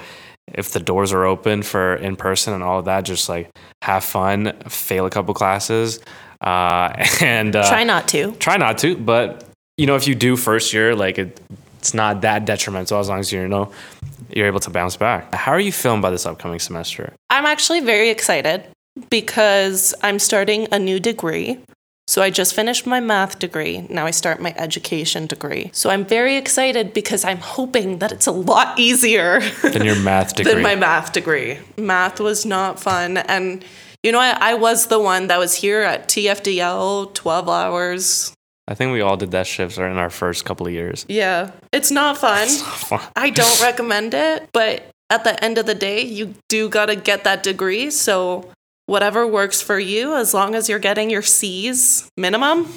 if 0.53 0.71
the 0.71 0.80
doors 0.80 1.12
are 1.13 1.25
open 1.25 1.63
for 1.63 1.95
in 1.95 2.15
person 2.15 2.53
and 2.53 2.63
all 2.63 2.80
of 2.80 2.86
that, 2.86 3.01
just 3.06 3.30
like 3.30 3.50
have 3.81 4.03
fun, 4.03 4.53
fail 4.68 5.06
a 5.06 5.09
couple 5.09 5.33
classes, 5.33 6.00
uh, 6.41 6.91
and 7.21 7.56
uh, 7.56 7.68
Try 7.68 7.83
not 7.83 8.07
to. 8.09 8.31
try 8.33 8.57
not 8.57 8.77
to. 8.80 8.95
But 8.95 9.44
you 9.77 9.86
know, 9.86 9.95
if 9.95 10.07
you 10.07 10.16
do 10.16 10.38
first 10.38 10.74
year, 10.74 10.95
like 10.95 11.18
it, 11.18 11.39
it's 11.80 11.94
not 11.94 12.22
that 12.22 12.45
detrimental 12.45 13.00
as 13.00 13.10
long 13.10 13.19
as 13.19 13.31
you 13.31 13.48
know 13.48 13.72
you're 14.31 14.48
able 14.48 14.60
to 14.62 14.69
bounce 14.69 14.95
back. 14.98 15.33
How 15.33 15.51
are 15.51 15.60
you 15.60 15.72
feeling 15.72 16.01
by 16.01 16.10
this 16.10 16.25
upcoming 16.25 16.60
semester? 16.60 17.13
I'm 17.30 17.45
actually 17.45 17.81
very 17.81 18.10
excited 18.10 18.63
because 19.10 19.94
I'm 20.01 20.19
starting 20.19 20.68
a 20.72 20.80
new 20.80 21.00
degree. 21.00 21.60
So 22.07 22.22
I 22.22 22.30
just 22.30 22.54
finished 22.54 22.86
my 22.86 23.00
math 23.00 23.39
degree. 23.39 23.86
Now 23.89 24.06
I 24.06 24.12
start 24.12 24.39
my 24.39 24.54
education 24.57 25.25
degree. 25.25 25.72
So 25.74 25.89
I'm 25.89 26.06
very 26.06 26.38
excited 26.38 26.94
because 26.94 27.25
I'm 27.25 27.39
hoping 27.39 27.98
that 28.00 28.12
it's 28.12 28.27
a 28.27 28.32
lot 28.32 28.79
easier 28.79 29.39
Than 29.63 29.84
your 29.86 30.00
math 30.00 30.36
degree. 30.36 30.53
than 30.53 30.62
my 30.63 30.75
math 30.75 31.13
degree. 31.13 31.58
Math 31.77 32.20
was 32.20 32.46
not 32.46 32.79
fun. 32.79 33.17
And 33.17 33.65
you 34.03 34.12
know, 34.12 34.20
I, 34.20 34.38
I 34.39 34.53
was 34.53 34.88
the 34.88 35.00
one 35.00 35.27
that 35.27 35.39
was 35.39 35.55
here 35.55 35.82
at 35.82 36.08
TFDL 36.08 37.13
12 37.15 37.50
hours. 37.50 38.34
I 38.67 38.74
think 38.75 38.91
we 38.93 39.01
all 39.01 39.15
did 39.17 39.31
that 39.31 39.45
shift 39.48 39.77
in 39.77 39.84
our 39.84 40.10
first 40.10 40.43
couple 40.45 40.65
of 40.65 40.74
years. 40.74 41.05
Yeah, 41.07 41.51
it's 41.72 41.91
not 41.91 42.17
fun. 42.25 42.48
Fun. 42.48 43.01
I 43.15 43.29
don't 43.29 43.62
recommend 43.62 44.13
it, 44.13 44.50
but 44.53 44.89
at 45.10 45.24
the 45.24 45.41
end 45.43 45.57
of 45.57 45.65
the 45.65 45.75
day, 45.75 46.01
you 46.01 46.34
do 46.50 46.67
got 46.69 46.88
to 46.88 46.95
get 46.95 47.24
that 47.25 47.43
degree. 47.43 47.91
So, 47.91 48.51
whatever 48.88 49.27
works 49.27 49.62
for 49.62 49.77
you, 49.77 50.15
as 50.15 50.34
long 50.34 50.55
as 50.55 50.67
you're 50.67 50.79
getting 50.79 51.10
your 51.12 51.22
C's 51.22 52.10
minimum, 52.17 52.67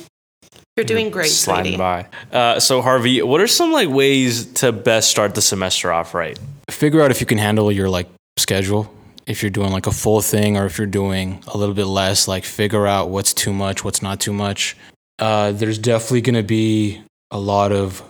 you're 0.76 0.84
doing 0.84 1.10
great, 1.10 1.30
Sliding 1.30 1.72
sweetie. 1.72 1.76
by. 1.78 2.06
Uh, 2.30 2.60
so 2.60 2.82
Harvey, 2.82 3.20
what 3.22 3.40
are 3.40 3.46
some 3.48 3.72
like 3.72 3.88
ways 3.88 4.44
to 4.54 4.70
best 4.72 5.10
start 5.10 5.34
the 5.34 5.42
semester 5.42 5.92
off 5.92 6.14
right? 6.14 6.38
figure 6.70 7.00
out 7.02 7.10
if 7.10 7.18
you 7.20 7.26
can 7.26 7.38
handle 7.38 7.72
your 7.72 7.88
like 7.88 8.06
schedule 8.38 8.92
if 9.26 9.42
you're 9.42 9.50
doing 9.50 9.72
like 9.72 9.86
a 9.86 9.90
full 9.90 10.20
thing 10.20 10.56
or 10.56 10.66
if 10.66 10.76
you're 10.78 10.86
doing 10.86 11.42
a 11.48 11.56
little 11.56 11.74
bit 11.74 11.86
less 11.86 12.28
like 12.28 12.44
figure 12.44 12.86
out 12.86 13.08
what's 13.08 13.32
too 13.34 13.52
much 13.52 13.82
what's 13.84 14.02
not 14.02 14.20
too 14.20 14.32
much 14.34 14.76
uh, 15.18 15.52
there's 15.52 15.78
definitely 15.78 16.20
going 16.20 16.36
to 16.36 16.42
be 16.42 17.02
a 17.30 17.38
lot 17.38 17.72
of 17.72 18.02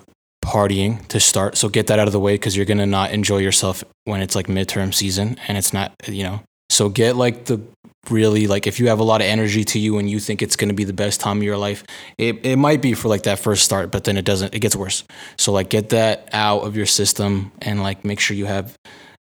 partying 0.44 1.06
to 1.08 1.20
start 1.20 1.56
so 1.58 1.68
get 1.68 1.88
that 1.88 1.98
out 1.98 2.06
of 2.06 2.12
the 2.12 2.20
way 2.20 2.34
because 2.34 2.56
you're 2.56 2.64
going 2.64 2.78
to 2.78 2.86
not 2.86 3.10
enjoy 3.10 3.38
yourself 3.38 3.84
when 4.04 4.22
it's 4.22 4.34
like 4.34 4.46
midterm 4.46 4.94
season 4.94 5.36
and 5.46 5.58
it's 5.58 5.72
not 5.72 5.92
you 6.06 6.22
know. 6.22 6.40
So 6.70 6.88
get 6.88 7.16
like 7.16 7.46
the 7.46 7.60
really 8.08 8.46
like 8.46 8.66
if 8.66 8.78
you 8.78 8.88
have 8.88 9.00
a 9.00 9.04
lot 9.04 9.20
of 9.20 9.26
energy 9.26 9.64
to 9.64 9.78
you 9.78 9.98
and 9.98 10.08
you 10.08 10.18
think 10.20 10.40
it's 10.40 10.56
going 10.56 10.68
to 10.68 10.74
be 10.74 10.84
the 10.84 10.92
best 10.92 11.20
time 11.20 11.38
of 11.38 11.42
your 11.42 11.58
life 11.58 11.84
it, 12.16 12.44
it 12.46 12.56
might 12.56 12.80
be 12.80 12.94
for 12.94 13.08
like 13.08 13.24
that 13.24 13.38
first 13.38 13.64
start 13.64 13.90
but 13.90 14.04
then 14.04 14.16
it 14.16 14.24
doesn't 14.24 14.54
it 14.54 14.60
gets 14.60 14.76
worse. 14.76 15.04
So 15.36 15.52
like 15.52 15.68
get 15.68 15.90
that 15.90 16.28
out 16.32 16.60
of 16.60 16.76
your 16.76 16.86
system 16.86 17.52
and 17.60 17.82
like 17.82 18.04
make 18.04 18.20
sure 18.20 18.36
you 18.36 18.46
have 18.46 18.74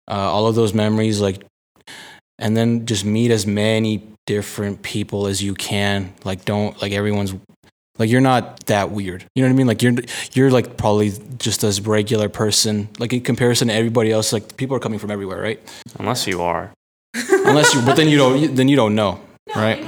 uh, 0.09 0.15
all 0.15 0.47
of 0.47 0.55
those 0.55 0.75
memories 0.75 1.21
like 1.21 1.45
and 2.39 2.57
then 2.57 2.87
just 2.87 3.05
meet 3.05 3.31
as 3.31 3.47
many 3.47 4.09
different 4.27 4.83
people 4.83 5.27
as 5.27 5.43
you 5.43 5.55
can. 5.55 6.13
Like 6.25 6.45
don't 6.45 6.81
like 6.83 6.93
everyone's 6.93 7.35
like 7.99 8.11
you're 8.11 8.21
not 8.21 8.67
that 8.67 8.91
weird. 8.91 9.25
You 9.35 9.43
know 9.43 9.49
what 9.49 9.55
i 9.55 9.57
mean? 9.57 9.67
Like 9.67 9.83
you're 9.83 9.95
you're 10.33 10.51
like 10.51 10.77
probably 10.77 11.13
just 11.39 11.63
as 11.65 11.81
regular 11.81 12.29
person. 12.29 12.89
Like 12.99 13.13
in 13.13 13.21
comparison 13.21 13.69
to 13.69 13.75
everybody 13.75 14.11
else 14.13 14.33
like 14.33 14.57
people 14.57 14.77
are 14.77 14.81
coming 14.81 14.99
from 14.99 15.11
everywhere 15.11 15.41
right? 15.41 15.61
Unless 15.99 16.27
you 16.27 16.43
are. 16.43 16.73
unless 17.31 17.75
you 17.75 17.83
but 17.83 17.97
then 17.97 18.09
you 18.09 18.17
don't 18.17 18.55
then 18.55 18.69
you 18.69 18.77
don't 18.77 18.95
know 18.95 19.21
right? 19.55 19.83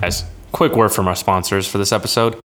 Guys, 0.00 0.24
quick 0.52 0.72
word 0.76 0.90
from 0.90 1.08
our 1.08 1.16
sponsors 1.16 1.66
for 1.66 1.78
this 1.78 1.92
episode. 1.92 2.38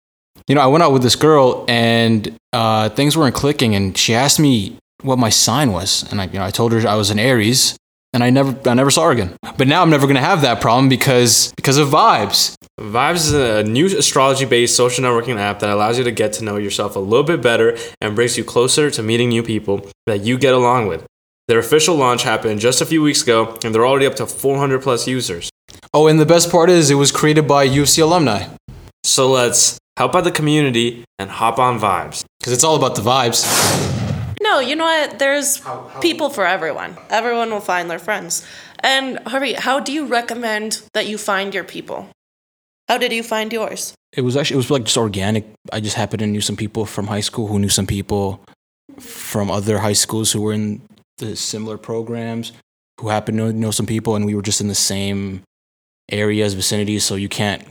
you 0.48 0.56
know, 0.56 0.62
I 0.62 0.68
went 0.68 0.84
out 0.84 0.94
with 0.94 1.04
this 1.04 1.16
girl 1.16 1.66
and 1.68 2.38
uh, 2.54 2.90
things 2.90 3.18
weren't 3.18 3.36
clicking, 3.36 3.76
and 3.76 3.98
she 3.98 4.14
asked 4.14 4.40
me 4.40 4.78
what 5.02 5.18
my 5.20 5.30
sign 5.30 5.72
was, 5.72 6.10
and 6.12 6.22
I, 6.22 6.26
you 6.26 6.40
know, 6.40 6.46
I 6.46 6.52
told 6.52 6.72
her 6.72 6.88
I 6.88 6.96
was 6.96 7.10
an 7.10 7.20
Aries, 7.20 7.76
and 8.14 8.24
I 8.24 8.30
never, 8.30 8.56
I 8.70 8.74
never 8.74 8.92
saw 8.92 9.06
her 9.06 9.12
again. 9.12 9.36
But 9.58 9.68
now 9.68 9.82
I'm 9.82 9.90
never 9.90 10.08
gonna 10.08 10.22
have 10.22 10.42
that 10.42 10.62
problem 10.62 10.90
because 10.90 11.54
because 11.56 11.78
of 11.78 11.90
vibes. 11.90 12.56
Vibes 12.80 13.16
is 13.16 13.34
a 13.34 13.64
new 13.64 13.86
astrology 13.98 14.46
based 14.46 14.76
social 14.76 15.04
networking 15.04 15.38
app 15.38 15.60
that 15.60 15.70
allows 15.70 15.98
you 15.98 16.04
to 16.06 16.12
get 16.12 16.34
to 16.34 16.44
know 16.44 16.58
yourself 16.58 16.96
a 16.96 17.00
little 17.00 17.26
bit 17.26 17.42
better 17.42 17.78
and 18.02 18.16
brings 18.16 18.38
you 18.38 18.44
closer 18.44 18.90
to 18.90 19.04
meeting 19.04 19.30
new 19.30 19.44
people 19.44 19.86
that 20.06 20.22
you 20.22 20.38
get 20.38 20.54
along 20.54 20.88
with. 20.88 21.06
Their 21.50 21.60
official 21.60 21.96
launch 21.96 22.24
happened 22.24 22.60
just 22.60 22.80
a 22.80 22.86
few 22.86 23.02
weeks 23.02 23.24
ago, 23.24 23.58
and 23.64 23.74
they're 23.74 23.86
already 23.86 24.06
up 24.06 24.16
to 24.18 24.28
400 24.28 24.84
plus 24.84 25.08
users. 25.08 25.50
Oh, 25.94 26.08
and 26.08 26.20
the 26.20 26.26
best 26.26 26.52
part 26.52 26.70
is 26.70 26.92
it 26.92 26.96
was 26.96 27.12
created 27.12 27.48
by 27.48 27.64
U 27.64 27.82
of 27.82 27.90
C 27.90 28.02
alumni 28.02 28.46
So 29.04 29.30
let's 29.32 29.80
help 29.98 30.16
out 30.16 30.24
the 30.24 30.32
community 30.32 31.04
and 31.18 31.30
hop 31.30 31.58
on 31.60 31.80
Vibes. 31.80 32.24
because 32.40 32.54
it's 32.54 32.64
all 32.64 32.76
about 32.76 32.96
the 32.96 33.02
vibes. 33.02 34.08
No, 34.42 34.60
you 34.60 34.76
know 34.76 34.86
what? 34.86 35.20
There's 35.20 35.62
people 36.02 36.30
for 36.30 36.46
everyone. 36.46 36.98
Everyone 37.10 37.50
will 37.52 37.60
find 37.60 37.90
their 37.90 38.00
friends. 38.00 38.46
And 38.80 39.20
Harvey, 39.28 39.54
how 39.54 39.80
do 39.80 39.92
you 39.92 40.06
recommend 40.06 40.82
that 40.94 41.08
you 41.08 41.18
find 41.18 41.54
your 41.54 41.66
people? 41.66 42.08
How 42.88 42.98
did 42.98 43.12
you 43.12 43.24
find 43.24 43.52
yours? 43.52 43.94
It 44.14 44.22
was 44.22 44.36
actually 44.36 44.56
it 44.56 44.58
was 44.58 44.72
like 44.72 44.86
just 44.86 44.98
organic. 44.98 45.46
I 45.72 45.80
just 45.80 45.96
happened 45.96 46.22
to 46.22 46.28
knew 46.28 46.42
some 46.42 46.56
people 46.56 46.86
from 46.86 47.08
high 47.08 47.20
school 47.22 47.48
who 47.48 47.60
knew 47.60 47.70
some 47.70 47.86
people 47.86 48.42
from 48.98 49.52
other 49.52 49.80
high 49.80 49.94
schools 49.94 50.32
who 50.32 50.42
were 50.42 50.54
in 50.54 50.82
the 51.18 51.36
similar 51.36 51.78
programs 51.78 52.54
who 53.00 53.10
happened 53.10 53.38
to 53.38 53.54
know 53.54 53.72
some 53.72 53.86
people 53.86 54.16
and 54.16 54.26
we 54.26 54.36
were 54.36 54.42
just 54.42 54.62
in 54.62 54.68
the 54.68 54.76
same 54.76 55.42
areas, 56.12 56.54
vicinities, 56.54 57.04
so 57.04 57.16
you 57.16 57.30
can't 57.30 57.64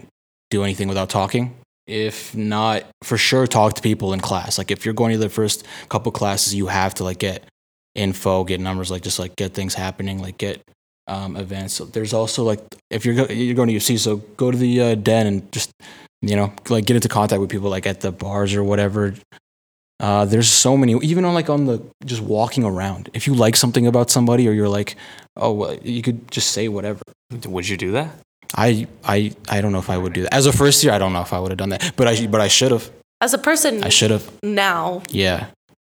do 0.51 0.63
anything 0.63 0.89
without 0.89 1.11
talking. 1.11 1.55
If 1.89 2.37
not, 2.37 2.85
for 3.03 3.17
sure 3.17 3.47
talk 3.47 3.75
to 3.75 3.83
people 3.83 4.13
in 4.13 4.21
class. 4.21 4.59
Like 4.59 4.71
if 4.71 4.85
you're 4.85 4.95
going 4.95 5.13
to 5.13 5.19
the 5.19 5.31
first 5.31 5.67
couple 5.89 6.13
classes, 6.13 6.55
you 6.55 6.67
have 6.67 6.95
to 6.95 7.05
like 7.05 7.19
get 7.19 7.45
info, 7.95 8.45
get 8.45 8.61
numbers, 8.61 8.91
like 8.91 9.03
just 9.03 9.19
like 9.19 9.35
get 9.37 9.55
things 9.55 9.75
happening, 9.75 10.21
like 10.21 10.37
get 10.37 10.63
um, 11.09 11.37
events. 11.37 11.75
So 11.75 11.87
there's 11.87 12.13
also 12.13 12.45
like 12.45 12.61
if 12.91 13.07
you're 13.07 13.15
go- 13.15 13.33
you're 13.33 13.55
going 13.55 13.69
to 13.69 13.73
U 13.73 13.79
of 13.79 13.83
C, 13.83 13.97
so 13.97 14.19
go 14.37 14.51
to 14.51 14.57
the 14.57 14.81
uh, 14.81 14.95
den 14.97 15.27
and 15.27 15.51
just 15.51 15.71
you 16.21 16.37
know 16.37 16.53
like 16.69 16.85
get 16.85 16.97
into 16.97 17.09
contact 17.09 17.41
with 17.41 17.51
people 17.51 17.71
like 17.71 17.87
at 17.87 18.01
the 18.01 18.13
bars 18.13 18.55
or 18.55 18.63
whatever. 18.63 19.15
Uh, 20.01 20.25
there's 20.25 20.49
so 20.49 20.77
many, 20.77 20.95
even 21.03 21.25
on 21.25 21.35
like 21.35 21.51
on 21.51 21.65
the 21.65 21.83
just 22.05 22.23
walking 22.23 22.65
around. 22.65 23.11
If 23.15 23.27
you 23.27 23.35
like 23.35 23.57
something 23.57 23.87
about 23.87 24.11
somebody, 24.11 24.47
or 24.47 24.53
you're 24.53 24.69
like, 24.69 24.95
oh, 25.37 25.53
well, 25.53 25.75
you 25.83 26.03
could 26.03 26.31
just 26.31 26.53
say 26.53 26.69
whatever. 26.69 27.01
Would 27.47 27.69
you 27.69 27.77
do 27.77 27.93
that? 27.93 28.15
I 28.57 28.87
I 29.05 29.33
I 29.49 29.61
don't 29.61 29.73
know 29.73 29.79
if 29.79 29.91
I 29.91 29.99
would 29.99 30.13
do 30.13 30.23
that 30.23 30.35
as 30.35 30.47
a 30.47 30.53
first 30.53 30.83
year. 30.85 30.93
I 30.93 30.99
don't 30.99 31.13
know 31.13 31.21
if 31.23 31.33
I 31.33 31.39
would 31.39 31.51
have 31.51 31.59
done 31.59 31.71
that, 31.71 31.93
but 31.97 32.07
I 32.09 32.27
but 32.27 32.41
I 32.41 32.49
should 32.49 32.73
have. 32.73 32.91
As 33.21 33.35
a 33.35 33.39
person 33.39 33.83
I 33.85 33.89
should 33.91 34.11
have. 34.11 34.31
now, 34.43 35.03
Yeah. 35.11 35.47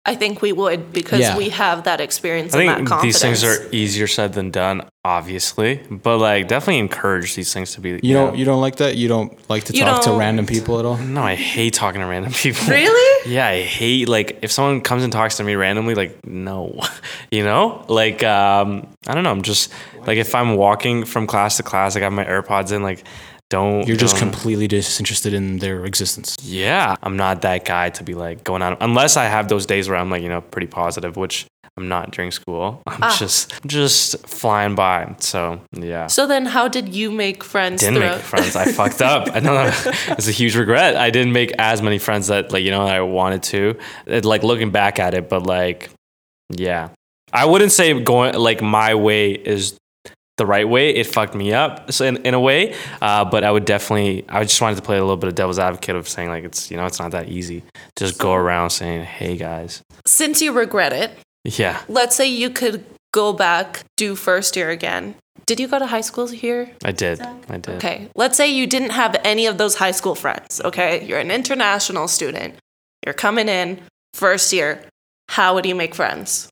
I 0.08 0.14
think 0.14 0.40
we 0.40 0.52
would 0.52 0.92
because 0.92 1.20
Yeah. 1.20 1.36
we 1.36 1.50
have 1.50 1.84
that 1.84 2.00
experience 2.00 2.54
I 2.54 2.60
and 2.60 2.68
that 2.70 2.76
think 2.76 2.88
confidence. 2.88 3.14
these 3.20 3.22
things 3.22 3.44
are 3.44 3.68
easier 3.72 4.06
said 4.06 4.32
than 4.32 4.50
done, 4.50 4.88
obviously, 5.04 5.82
but 5.90 6.16
like 6.18 6.48
definitely 6.48 6.78
encourage 6.78 7.34
these 7.34 7.52
things 7.52 7.72
to 7.74 7.80
be. 7.82 8.00
You 8.02 8.14
don't 8.14 8.36
you 8.38 8.44
don't 8.46 8.60
like 8.62 8.76
that. 8.76 8.96
You 8.96 9.08
don't 9.08 9.30
like 9.50 9.64
to 9.64 9.74
You 9.76 9.84
talk 9.84 10.02
to 10.04 10.12
random 10.12 10.46
people 10.46 10.78
at 10.78 10.86
all. 10.86 10.96
No, 10.96 11.22
I 11.22 11.34
hate 11.34 11.74
talking 11.74 12.00
to 12.00 12.06
random 12.06 12.32
people. 12.32 12.62
Really? 12.78 13.04
Yeah, 13.34 13.48
I 13.48 13.60
hate 13.62 14.08
like 14.08 14.38
if 14.42 14.50
someone 14.50 14.80
comes 14.80 15.02
and 15.04 15.12
talks 15.12 15.36
to 15.36 15.44
me 15.44 15.54
randomly, 15.56 15.94
like 15.94 16.24
no, 16.26 16.80
you 17.30 17.44
know, 17.44 17.84
like 17.88 18.22
um, 18.22 18.86
I 19.06 19.14
don't 19.14 19.24
know. 19.24 19.30
I'm 19.30 19.42
just 19.42 19.70
like 20.06 20.16
if 20.18 20.34
I'm 20.34 20.54
walking 20.56 21.04
from 21.04 21.26
class 21.26 21.56
to 21.58 21.62
class, 21.62 21.96
I 21.96 22.00
got 22.00 22.12
my 22.12 22.24
AirPods 22.24 22.72
in, 22.72 22.82
like 22.82 23.04
don't. 23.50 23.86
You're 23.86 23.96
just 23.96 24.16
don't- 24.16 24.30
completely 24.30 24.68
disinterested 24.68 25.32
in 25.34 25.58
their 25.58 25.84
existence. 25.84 26.36
Yeah, 26.42 26.94
I'm 27.02 27.16
not 27.16 27.42
that 27.42 27.64
guy 27.64 27.90
to 27.90 28.04
be 28.04 28.14
like 28.14 28.44
going 28.44 28.62
out 28.62 28.78
unless 28.80 29.16
I 29.16 29.24
have 29.24 29.48
those 29.48 29.66
days 29.66 29.88
where 29.88 29.98
I'm 29.98 30.10
like 30.10 30.22
you 30.22 30.28
know 30.28 30.40
pretty 30.40 30.66
positive, 30.66 31.16
which 31.16 31.46
I'm 31.76 31.88
not 31.88 32.10
during 32.10 32.30
school. 32.32 32.82
I'm 32.86 33.02
Ah. 33.02 33.16
just 33.18 33.52
just 33.66 34.26
flying 34.26 34.74
by. 34.74 35.14
So 35.20 35.60
yeah. 35.72 36.08
So 36.08 36.26
then, 36.26 36.46
how 36.46 36.68
did 36.68 36.94
you 36.94 37.10
make 37.10 37.42
friends 37.44 37.80
didn't 37.82 37.96
throughout? 37.96 38.16
make 38.16 38.24
friends. 38.34 38.56
I 38.56 38.64
fucked 38.72 39.00
up. 39.02 39.28
I 39.34 39.40
know 39.40 39.70
it's 40.08 40.28
a 40.28 40.32
huge 40.32 40.56
regret. 40.56 40.96
I 40.96 41.10
didn't 41.10 41.32
make 41.32 41.52
as 41.58 41.80
many 41.80 41.98
friends 41.98 42.26
that 42.26 42.52
like 42.52 42.64
you 42.64 42.70
know 42.70 42.86
I 42.86 43.00
wanted 43.00 43.42
to. 43.44 43.76
It, 44.06 44.24
like 44.24 44.42
looking 44.42 44.70
back 44.70 44.98
at 44.98 45.14
it, 45.14 45.28
but 45.28 45.46
like 45.46 45.90
yeah, 46.50 46.88
I 47.32 47.44
wouldn't 47.46 47.72
say 47.72 47.98
going 48.02 48.34
like 48.34 48.60
my 48.62 48.94
way 48.94 49.32
is 49.32 49.76
the 50.38 50.46
right 50.46 50.68
way. 50.68 50.90
It 50.94 51.06
fucked 51.06 51.34
me 51.34 51.52
up 51.52 51.92
so 51.92 52.04
in, 52.06 52.16
in 52.18 52.32
a 52.34 52.40
way. 52.40 52.74
Uh, 53.02 53.24
but 53.24 53.44
I 53.44 53.50
would 53.50 53.64
definitely. 53.64 54.24
I 54.28 54.42
just 54.44 54.60
wanted 54.60 54.76
to 54.76 54.82
play 54.82 54.96
a 54.96 55.00
little 55.00 55.16
bit 55.16 55.28
of 55.28 55.34
devil's 55.34 55.58
advocate 55.58 55.96
of 55.96 56.08
saying 56.08 56.28
like 56.30 56.44
it's 56.44 56.70
you 56.70 56.76
know 56.76 56.86
it's 56.86 56.98
not 56.98 57.10
that 57.10 57.28
easy. 57.28 57.62
Just 57.96 58.18
go 58.18 58.32
around 58.32 58.70
saying 58.70 59.04
hey 59.04 59.36
guys. 59.36 59.82
Since 60.06 60.40
you 60.40 60.52
regret 60.52 60.92
it, 60.92 61.10
Yeah, 61.44 61.82
let's 61.88 62.16
say 62.16 62.26
you 62.26 62.50
could 62.50 62.84
go 63.12 63.32
back, 63.32 63.84
do 63.96 64.14
first 64.14 64.56
year 64.56 64.70
again. 64.70 65.14
Did 65.46 65.60
you 65.60 65.68
go 65.68 65.78
to 65.78 65.86
high 65.86 66.02
school 66.02 66.26
here? 66.26 66.70
I 66.84 66.92
did. 66.92 67.20
I 67.22 67.56
did. 67.56 67.76
Okay. 67.76 68.08
Let's 68.14 68.36
say 68.36 68.48
you 68.48 68.66
didn't 68.66 68.90
have 68.90 69.16
any 69.24 69.46
of 69.46 69.56
those 69.56 69.76
high 69.76 69.92
school 69.92 70.14
friends. 70.14 70.60
Okay. 70.62 71.04
You're 71.04 71.20
an 71.20 71.30
international 71.30 72.06
student. 72.06 72.56
You're 73.04 73.14
coming 73.14 73.48
in 73.48 73.80
first 74.12 74.52
year. 74.52 74.84
How 75.30 75.54
would 75.54 75.64
you 75.64 75.74
make 75.74 75.94
friends? 75.94 76.48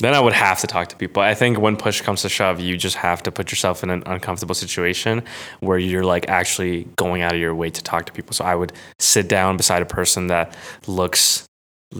Then 0.00 0.14
I 0.14 0.20
would 0.20 0.32
have 0.32 0.60
to 0.60 0.66
talk 0.66 0.88
to 0.88 0.96
people. 0.96 1.22
I 1.22 1.34
think 1.34 1.58
when 1.58 1.76
push 1.76 2.00
comes 2.00 2.22
to 2.22 2.28
shove, 2.28 2.58
you 2.58 2.76
just 2.76 2.96
have 2.96 3.22
to 3.24 3.30
put 3.30 3.50
yourself 3.52 3.82
in 3.82 3.90
an 3.90 4.02
uncomfortable 4.06 4.54
situation 4.54 5.22
where 5.60 5.78
you're 5.78 6.04
like 6.04 6.28
actually 6.28 6.88
going 6.96 7.22
out 7.22 7.34
of 7.34 7.38
your 7.40 7.54
way 7.54 7.70
to 7.70 7.82
talk 7.82 8.06
to 8.06 8.12
people. 8.12 8.32
So 8.32 8.44
I 8.44 8.54
would 8.54 8.72
sit 8.98 9.28
down 9.28 9.56
beside 9.56 9.82
a 9.82 9.86
person 9.86 10.28
that 10.28 10.56
looks, 10.86 11.44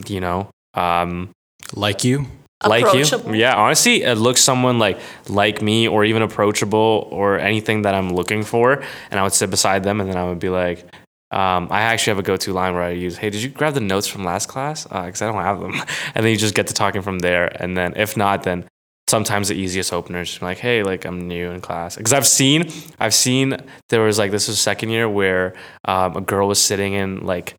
you 0.07 0.19
know, 0.19 0.49
um, 0.73 1.29
Like 1.75 2.03
you. 2.03 2.25
like 2.65 2.93
you. 2.93 3.33
Yeah, 3.33 3.55
honestly, 3.55 4.03
it 4.03 4.15
looks 4.17 4.41
someone 4.41 4.77
like 4.79 4.99
like 5.29 5.61
me 5.61 5.87
or 5.87 6.03
even 6.03 6.21
approachable 6.21 7.07
or 7.11 7.39
anything 7.39 7.83
that 7.83 7.93
I'm 7.95 8.13
looking 8.13 8.43
for, 8.43 8.83
and 9.09 9.19
I 9.19 9.23
would 9.23 9.33
sit 9.33 9.49
beside 9.49 9.83
them, 9.83 9.99
and 10.01 10.09
then 10.09 10.17
I 10.17 10.25
would 10.27 10.39
be 10.39 10.49
like. 10.49 10.85
Um, 11.31 11.67
I 11.71 11.81
actually 11.81 12.11
have 12.11 12.19
a 12.19 12.23
go-to 12.23 12.53
line 12.53 12.73
where 12.73 12.83
I 12.83 12.91
use, 12.91 13.17
"Hey, 13.17 13.29
did 13.29 13.41
you 13.41 13.49
grab 13.49 13.73
the 13.73 13.79
notes 13.79 14.07
from 14.07 14.23
last 14.23 14.47
class? 14.47 14.83
Because 14.83 15.21
I 15.21 15.31
don't 15.31 15.41
have 15.41 15.59
them." 15.59 15.73
And 16.15 16.25
then 16.25 16.31
you 16.31 16.37
just 16.37 16.55
get 16.55 16.67
to 16.67 16.73
talking 16.73 17.01
from 17.01 17.19
there. 17.19 17.45
And 17.61 17.77
then 17.77 17.93
if 17.95 18.17
not, 18.17 18.43
then 18.43 18.65
sometimes 19.07 19.47
the 19.47 19.55
easiest 19.55 19.93
opener 19.93 20.21
is 20.21 20.29
just 20.29 20.41
like, 20.41 20.57
"Hey, 20.57 20.83
like 20.83 21.05
I'm 21.05 21.27
new 21.27 21.51
in 21.51 21.61
class." 21.61 21.95
Because 21.95 22.13
I've 22.13 22.27
seen, 22.27 22.69
I've 22.99 23.13
seen 23.13 23.57
there 23.89 24.01
was 24.01 24.17
like 24.19 24.31
this 24.31 24.47
was 24.47 24.59
second 24.59 24.89
year 24.89 25.07
where 25.07 25.53
um, 25.85 26.17
a 26.17 26.21
girl 26.21 26.47
was 26.47 26.59
sitting 26.59 26.93
in 26.93 27.25
like 27.25 27.55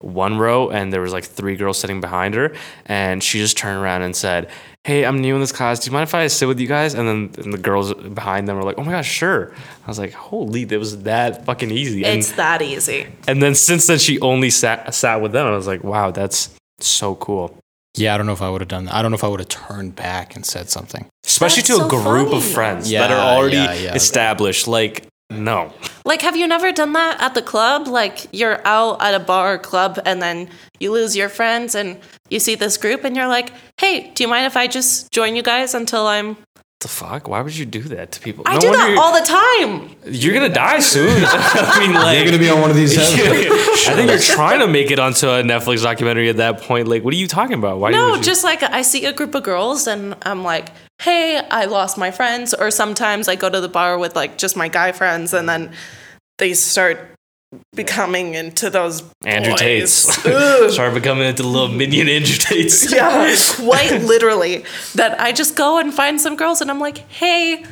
one 0.00 0.38
row 0.38 0.70
and 0.70 0.92
there 0.92 1.00
was 1.00 1.12
like 1.12 1.24
three 1.24 1.56
girls 1.56 1.76
sitting 1.78 2.00
behind 2.00 2.34
her 2.34 2.54
and 2.86 3.22
she 3.22 3.38
just 3.40 3.56
turned 3.56 3.82
around 3.82 4.02
and 4.02 4.14
said 4.14 4.48
hey 4.84 5.04
i'm 5.04 5.20
new 5.20 5.34
in 5.34 5.40
this 5.40 5.50
class 5.50 5.80
do 5.80 5.90
you 5.90 5.92
mind 5.92 6.04
if 6.08 6.14
i 6.14 6.24
sit 6.28 6.46
with 6.46 6.60
you 6.60 6.68
guys 6.68 6.94
and 6.94 7.08
then 7.08 7.44
and 7.44 7.52
the 7.52 7.58
girls 7.58 7.92
behind 7.94 8.46
them 8.46 8.56
were 8.56 8.62
like 8.62 8.78
oh 8.78 8.84
my 8.84 8.92
gosh 8.92 9.10
sure 9.10 9.52
i 9.84 9.86
was 9.88 9.98
like 9.98 10.12
holy 10.12 10.62
it 10.62 10.76
was 10.78 11.02
that 11.02 11.44
fucking 11.44 11.72
easy 11.72 12.04
and, 12.04 12.20
It's 12.20 12.30
that 12.32 12.62
easy. 12.62 13.08
and 13.26 13.42
then 13.42 13.56
since 13.56 13.88
then 13.88 13.98
she 13.98 14.20
only 14.20 14.50
sat 14.50 14.94
sat 14.94 15.20
with 15.20 15.32
them 15.32 15.46
i 15.48 15.50
was 15.50 15.66
like 15.66 15.82
wow 15.82 16.12
that's 16.12 16.54
so 16.78 17.16
cool 17.16 17.58
Yeah, 17.96 18.14
I 18.14 18.18
don't 18.18 18.26
know 18.26 18.32
if 18.32 18.42
I 18.42 18.48
would 18.50 18.60
have 18.60 18.68
done 18.68 18.84
that. 18.84 18.94
I 18.94 19.02
don't 19.02 19.10
know 19.10 19.16
if 19.16 19.24
I 19.24 19.28
would 19.28 19.40
have 19.40 19.48
turned 19.48 19.96
back 19.96 20.36
and 20.36 20.46
said 20.46 20.70
something. 20.70 21.08
especially 21.26 21.62
That's 21.62 21.78
to 21.80 21.86
a 21.86 21.90
so 21.90 22.02
group 22.04 22.32
of 22.32 22.44
friends 22.44 22.88
Yeah, 22.88 23.00
that 23.08 23.10
are 23.10 23.36
already 23.36 23.56
yeah, 23.56 23.72
yeah. 23.72 23.94
established 23.96 24.68
like 24.68 25.08
no 25.30 25.72
Like, 26.04 26.22
have 26.22 26.36
you 26.36 26.46
never 26.46 26.72
done 26.72 26.92
that 26.94 27.20
at 27.20 27.34
the 27.34 27.42
club? 27.42 27.86
Like, 27.86 28.26
you're 28.32 28.60
out 28.66 29.02
at 29.02 29.14
a 29.14 29.20
bar 29.20 29.54
or 29.54 29.58
club 29.58 29.98
and 30.06 30.22
then 30.22 30.48
you 30.80 30.90
lose 30.92 31.14
your 31.16 31.28
friends 31.28 31.74
and 31.74 31.98
you 32.30 32.40
see 32.40 32.54
this 32.54 32.76
group 32.78 33.04
and 33.04 33.14
you're 33.14 33.28
like, 33.28 33.52
hey, 33.78 34.10
do 34.14 34.24
you 34.24 34.28
mind 34.28 34.46
if 34.46 34.56
I 34.56 34.66
just 34.66 35.10
join 35.12 35.36
you 35.36 35.42
guys 35.42 35.74
until 35.74 36.06
I'm. 36.06 36.36
the 36.80 36.88
fuck 36.88 37.28
why 37.28 37.40
would 37.42 37.56
you 37.56 37.66
do 37.66 37.82
that 37.94 38.12
to 38.12 38.20
people 38.20 38.42
I 38.46 38.54
No 38.54 38.60
do 38.60 38.70
that 38.70 38.96
all 38.98 39.12
the 39.12 39.26
time. 39.26 39.96
you're 40.06 40.32
gonna 40.32 40.48
die 40.48 40.78
soon 40.78 41.10
i 41.26 41.76
mean 41.80 41.92
like 41.92 42.14
you're 42.16 42.24
gonna 42.24 42.38
be 42.38 42.48
on 42.50 42.60
one 42.60 42.70
of 42.70 42.76
these. 42.76 42.96
I 42.98 43.94
think 43.94 44.08
you're 44.10 44.18
trying 44.36 44.60
to 44.60 44.68
make 44.68 44.90
it 44.90 44.98
onto 44.98 45.26
a 45.28 45.42
Netflix 45.42 45.82
documentary 45.82 46.28
at 46.30 46.36
that 46.38 46.60
point. 46.62 46.86
Like, 46.88 47.02
what 47.04 47.12
are 47.12 47.16
you 47.16 47.26
talking 47.28 47.58
about? 47.58 47.78
Why 47.80 47.90
No, 47.90 48.10
would 48.12 48.18
you- 48.20 48.24
just 48.32 48.44
like 48.44 48.62
I 48.62 48.82
see 48.82 49.04
a 49.04 49.12
group 49.12 49.34
of 49.34 49.42
girls 49.42 49.86
and 49.88 50.14
I'm 50.22 50.42
like, 50.44 50.68
hey, 51.08 51.38
I 51.50 51.64
lost 51.64 51.96
my 51.96 52.10
friends. 52.10 52.54
Or 52.54 52.70
sometimes 52.70 53.28
I 53.28 53.34
go 53.36 53.48
to 53.48 53.60
the 53.60 53.68
bar 53.68 53.98
with 53.98 54.14
like 54.14 54.36
just 54.38 54.56
my 54.56 54.68
guy 54.68 54.92
friends 54.92 55.32
and 55.32 55.48
then 55.48 55.72
they 56.38 56.54
start 56.54 56.98
becoming 57.74 58.34
into 58.34 58.68
those 58.68 59.02
Andrew 59.24 59.52
boys. 59.52 59.60
Tate's. 59.60 60.74
Start 60.74 60.92
becoming 60.94 61.26
into 61.26 61.42
little 61.44 61.68
minion 61.68 62.08
Andrew 62.08 62.36
Tate's. 62.36 62.92
yeah, 62.98 63.34
quite 63.56 64.02
literally. 64.02 64.64
That 64.94 65.18
I 65.20 65.32
just 65.32 65.56
go 65.56 65.78
and 65.78 65.92
find 65.94 66.20
some 66.20 66.36
girls 66.36 66.60
and 66.60 66.70
I'm 66.70 66.80
like, 66.80 66.98
hey, 67.10 67.64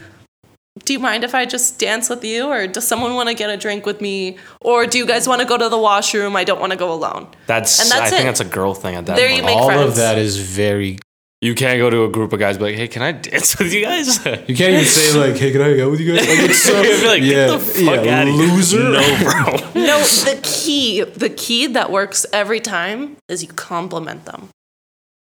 do 0.84 0.92
you 0.92 0.98
mind 0.98 1.24
if 1.24 1.34
I 1.34 1.44
just 1.46 1.78
dance 1.78 2.08
with 2.08 2.24
you? 2.24 2.46
Or 2.46 2.66
does 2.66 2.86
someone 2.88 3.14
want 3.14 3.28
to 3.28 3.34
get 3.34 3.50
a 3.50 3.56
drink 3.56 3.84
with 3.86 4.00
me? 4.00 4.38
Or 4.62 4.86
do 4.86 4.96
you 4.98 5.06
guys 5.06 5.28
want 5.28 5.40
to 5.42 5.46
go 5.46 5.58
to 5.58 5.68
the 5.68 5.78
washroom? 5.78 6.36
I 6.36 6.44
don't 6.44 6.60
want 6.60 6.72
to 6.72 6.78
go 6.78 6.92
alone. 6.92 7.28
That's, 7.46 7.80
And 7.80 7.90
that's 7.90 8.12
I 8.12 8.14
think 8.14 8.24
that's 8.24 8.40
a 8.40 8.44
girl 8.44 8.74
thing 8.74 8.94
at 8.94 9.04
that 9.06 9.16
There 9.16 9.28
point. 9.28 9.38
you 9.40 9.44
make 9.44 9.56
All 9.56 9.66
friends. 9.66 9.88
of 9.90 9.96
that 9.96 10.16
is 10.18 10.38
very 10.38 10.98
You 11.42 11.54
can't 11.54 11.78
go 11.78 11.90
to 11.90 12.04
a 12.04 12.08
group 12.08 12.32
of 12.32 12.38
guys 12.40 12.56
and 12.56 12.64
be 12.64 12.70
like, 12.70 12.78
hey, 12.78 12.88
can 12.88 13.02
I 13.02 13.12
dance 13.12 13.58
with 13.58 13.72
you 13.72 13.82
guys? 13.84 14.24
You 14.24 14.56
can't 14.56 14.72
even 14.72 14.84
say 14.86 15.18
like, 15.18 15.36
"Hey, 15.36 15.52
can 15.52 15.60
I 15.60 15.68
hang 15.68 15.80
out 15.82 15.90
with 15.90 16.00
you 16.00 16.14
guys?" 16.16 16.26
Like, 16.26 16.38
it's 16.50 16.62
so 16.62 16.80
You'd 16.80 17.00
be 17.02 17.06
like, 17.06 17.22
get 17.22 17.30
yeah, 17.36 17.46
the 17.48 17.58
fuck 17.58 18.04
yeah, 18.06 18.20
outta 18.20 18.30
here. 18.32 18.40
loser. 18.54 18.78
No, 18.78 19.18
bro. 19.22 19.82
No, 19.86 19.98
the 20.00 20.40
key, 20.42 21.02
the 21.02 21.28
key 21.28 21.66
that 21.68 21.90
works 21.92 22.24
every 22.32 22.58
time 22.60 23.18
is 23.28 23.42
you 23.42 23.48
compliment 23.50 24.24
them. 24.24 24.48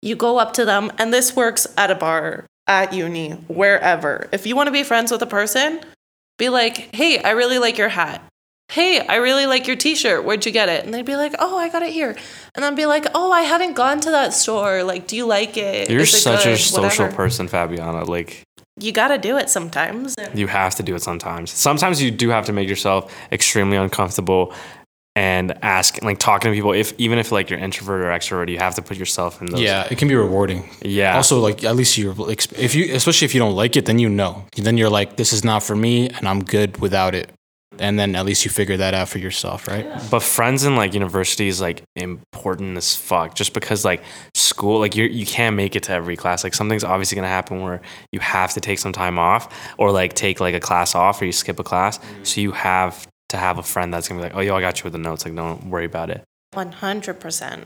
You 0.04 0.16
go 0.16 0.38
up 0.38 0.54
to 0.54 0.66
them, 0.66 0.92
and 1.00 1.12
this 1.12 1.36
works 1.36 1.66
at 1.75 1.89
a 1.89 1.96
bar, 1.96 2.46
at 2.68 2.94
uni, 2.94 3.32
wherever. 3.48 4.30
If 4.32 4.46
you 4.46 4.56
want 4.56 4.68
to 4.68 4.72
be 4.72 4.84
friends 4.84 5.12
with 5.12 5.24
a 5.24 5.27
person, 5.27 5.82
be 6.38 6.50
like, 6.50 6.94
hey, 6.96 7.20
I 7.24 7.32
really 7.32 7.58
like 7.58 7.80
your 7.80 7.89
hat. 7.89 8.22
Hey, 8.69 9.00
I 9.00 9.15
really 9.15 9.45
like 9.45 9.65
your 9.65 9.77
t 9.77 9.95
shirt. 9.95 10.25
Where'd 10.25 10.45
you 10.45 10.51
get 10.51 10.67
it? 10.67 10.83
And 10.83 10.93
they'd 10.93 11.05
be 11.05 11.15
like, 11.15 11.33
oh, 11.39 11.57
I 11.57 11.69
got 11.69 11.83
it 11.83 11.93
here. 11.93 12.15
And 12.53 12.65
I'd 12.65 12.75
be 12.75 12.86
like, 12.86 13.05
oh, 13.15 13.31
I 13.31 13.41
haven't 13.41 13.74
gone 13.75 14.01
to 14.01 14.12
that 14.12 14.33
store. 14.33 14.83
Like, 14.83 15.07
do 15.07 15.15
you 15.15 15.25
like 15.25 15.55
it? 15.55 15.89
You're 15.89 16.01
Is 16.01 16.13
it 16.13 16.17
such 16.17 16.45
a 16.45 16.57
social 16.57 16.83
Whatever. 16.83 17.15
person, 17.15 17.47
Fabiana. 17.47 18.05
Like, 18.07 18.43
You 18.77 18.91
got 18.91 19.07
to 19.07 19.17
do 19.17 19.38
it 19.38 19.50
sometimes. 19.50 20.15
you 20.36 20.47
have 20.47 20.75
to 20.75 20.83
do 20.83 20.95
it 20.95 21.01
sometimes. 21.01 21.50
Sometimes 21.51 22.01
you 22.01 22.12
do 22.12 22.29
have 22.29 22.45
to 22.47 22.53
make 22.53 22.67
yourself 22.67 23.13
extremely 23.31 23.77
uncomfortable 23.77 24.53
and 25.15 25.57
ask, 25.63 26.03
like, 26.03 26.19
talking 26.19 26.51
to 26.51 26.55
people. 26.55 26.74
If 26.74 26.93
even 27.00 27.17
if 27.19 27.31
like 27.31 27.50
you're 27.50 27.57
introvert 27.59 28.01
or 28.01 28.09
extrovert, 28.09 28.50
you 28.50 28.59
have 28.59 28.75
to 28.75 28.81
put 28.81 28.97
yourself 28.97 29.39
in 29.41 29.47
those. 29.47 29.62
Yeah, 29.62 29.88
it 29.89 29.97
can 29.97 30.09
be 30.09 30.13
rewarding. 30.15 30.69
Yeah. 30.83 31.15
Also, 31.15 31.39
like 31.39 31.63
at 31.63 31.75
least 31.77 31.97
you're 31.97 32.13
ex- 32.29 32.51
if 32.51 32.75
you, 32.75 32.93
especially 32.93 33.25
if 33.25 33.33
you 33.33 33.39
don't 33.39 33.55
like 33.55 33.77
it, 33.77 33.86
then 33.86 33.97
you 33.97 34.09
know. 34.09 34.43
Then 34.57 34.77
you're 34.77 34.89
like, 34.91 35.15
this 35.15 35.31
is 35.33 35.43
not 35.45 35.63
for 35.63 35.75
me, 35.75 36.09
and 36.09 36.27
I'm 36.27 36.43
good 36.43 36.79
without 36.81 37.15
it. 37.15 37.31
And 37.79 38.00
then 38.00 38.15
at 38.15 38.25
least 38.25 38.46
you 38.46 38.51
figure 38.51 38.77
that 38.77 38.93
out 38.93 39.10
for 39.10 39.19
yourself, 39.19 39.67
right? 39.67 39.88
But 40.10 40.22
friends 40.24 40.63
in 40.63 40.75
like 40.75 40.93
university 40.93 41.48
is 41.48 41.62
like 41.62 41.84
important 41.96 42.77
as 42.77 42.96
fuck. 42.96 43.36
Just 43.36 43.53
because 43.53 43.86
like 43.86 44.03
school, 44.34 44.79
like 44.79 44.96
you 44.96 45.05
you 45.05 45.25
can't 45.25 45.55
make 45.55 45.75
it 45.75 45.84
to 45.84 45.93
every 45.93 46.15
class. 46.15 46.43
Like 46.43 46.53
something's 46.53 46.84
obviously 46.84 47.15
gonna 47.15 47.27
happen 47.27 47.62
where 47.62 47.81
you 48.12 48.19
have 48.19 48.53
to 48.53 48.62
take 48.62 48.79
some 48.79 48.93
time 48.93 49.19
off, 49.19 49.53
or 49.77 49.91
like 49.91 50.13
take 50.13 50.39
like 50.39 50.55
a 50.55 50.60
class 50.60 50.96
off, 50.96 51.22
or 51.22 51.25
you 51.25 51.31
skip 51.31 51.60
a 51.60 51.63
class. 51.63 52.00
Mm. 52.00 52.27
So 52.27 52.41
you 52.41 52.51
have 52.51 53.07
to 53.29 53.38
have 53.38 53.57
a 53.57 53.63
friend 53.63 53.93
that's 53.93 54.07
gonna 54.07 54.19
be 54.19 54.24
like, 54.24 54.36
oh 54.36 54.41
yo, 54.41 54.55
I 54.55 54.62
got 54.62 54.79
you 54.79 54.84
with 54.86 54.93
the 54.93 55.00
notes. 55.00 55.25
Like 55.25 55.36
don't 55.36 55.65
worry 55.65 55.86
about 55.86 56.10
it. 56.10 56.24
100%. 56.53 57.65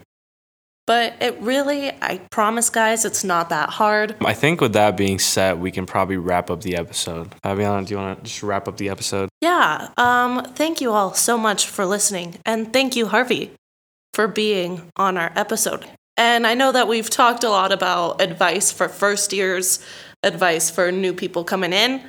But 0.92 1.16
it 1.22 1.40
really, 1.40 1.90
I 2.02 2.18
promise, 2.32 2.70
guys, 2.70 3.06
it's 3.06 3.24
not 3.24 3.48
that 3.48 3.70
hard. 3.70 4.18
I 4.26 4.34
think 4.34 4.60
with 4.60 4.74
that 4.74 4.98
being 4.98 5.20
said, 5.20 5.62
we 5.62 5.72
can 5.72 5.86
probably 5.86 6.18
wrap 6.18 6.50
up 6.50 6.64
the 6.64 6.76
episode. 6.76 7.34
Fabiana, 7.46 7.88
do 7.88 7.94
you 7.94 7.98
want 7.98 8.18
to 8.18 8.24
just 8.26 8.44
wrap 8.44 8.68
up 8.68 8.76
the 8.76 8.90
episode? 8.90 9.30
Yeah. 9.40 9.88
Um, 9.96 10.44
thank 10.44 10.82
you 10.82 10.92
all 10.92 11.14
so 11.14 11.38
much 11.38 11.66
for 11.66 11.86
listening. 11.86 12.40
And 12.46 12.74
thank 12.74 12.98
you, 12.98 13.06
Harvey, 13.06 13.52
for 14.14 14.28
being 14.28 14.92
on 14.98 15.18
our 15.18 15.32
episode. 15.38 15.86
And 16.18 16.46
I 16.46 16.56
know 16.56 16.74
that 16.74 16.90
we've 16.90 17.10
talked 17.10 17.46
a 17.46 17.50
lot 17.50 17.72
about 17.72 18.20
advice 18.20 18.70
for 18.70 18.90
first 18.90 19.32
years, 19.32 19.80
advice 20.24 20.70
for 20.70 20.92
new 20.92 21.14
people 21.14 21.46
coming 21.46 21.72
in. 21.72 22.02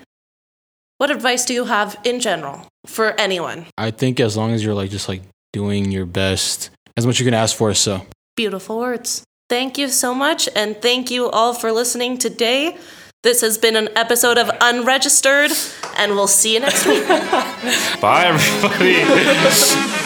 What 0.99 1.13
advice 1.13 1.45
do 1.45 1.55
you 1.55 1.67
have 1.67 1.97
in 2.03 2.19
general 2.19 2.67
for 2.87 3.13
anyone? 3.13 3.67
I 3.79 3.93
think 3.93 4.19
as 4.19 4.37
long 4.37 4.51
as 4.51 4.65
you're 4.65 4.75
like 4.75 4.91
just 4.91 5.09
like 5.09 5.23
doing 5.53 5.93
your 5.93 6.05
best, 6.05 6.71
as 6.97 7.07
much 7.07 7.21
you 7.21 7.25
can 7.25 7.33
ask 7.33 7.57
for. 7.57 7.73
So 7.75 8.05
Beautiful 8.37 8.79
words. 8.79 9.25
Thank 9.49 9.77
you 9.77 9.89
so 9.89 10.15
much. 10.15 10.49
And 10.57 10.81
thank 10.81 11.11
you 11.11 11.29
all 11.29 11.53
for 11.53 11.73
listening 11.73 12.19
today. 12.19 12.79
This 13.23 13.41
has 13.43 13.59
been 13.59 13.77
an 13.77 13.89
episode 13.95 14.37
of 14.39 14.51
Unregistered, 14.61 15.53
and 15.97 16.13
we'll 16.13 16.27
see 16.27 16.55
you 16.55 16.61
next 16.61 16.87
week. 16.87 17.07
Bye, 18.01 18.25
everybody. 18.27 19.99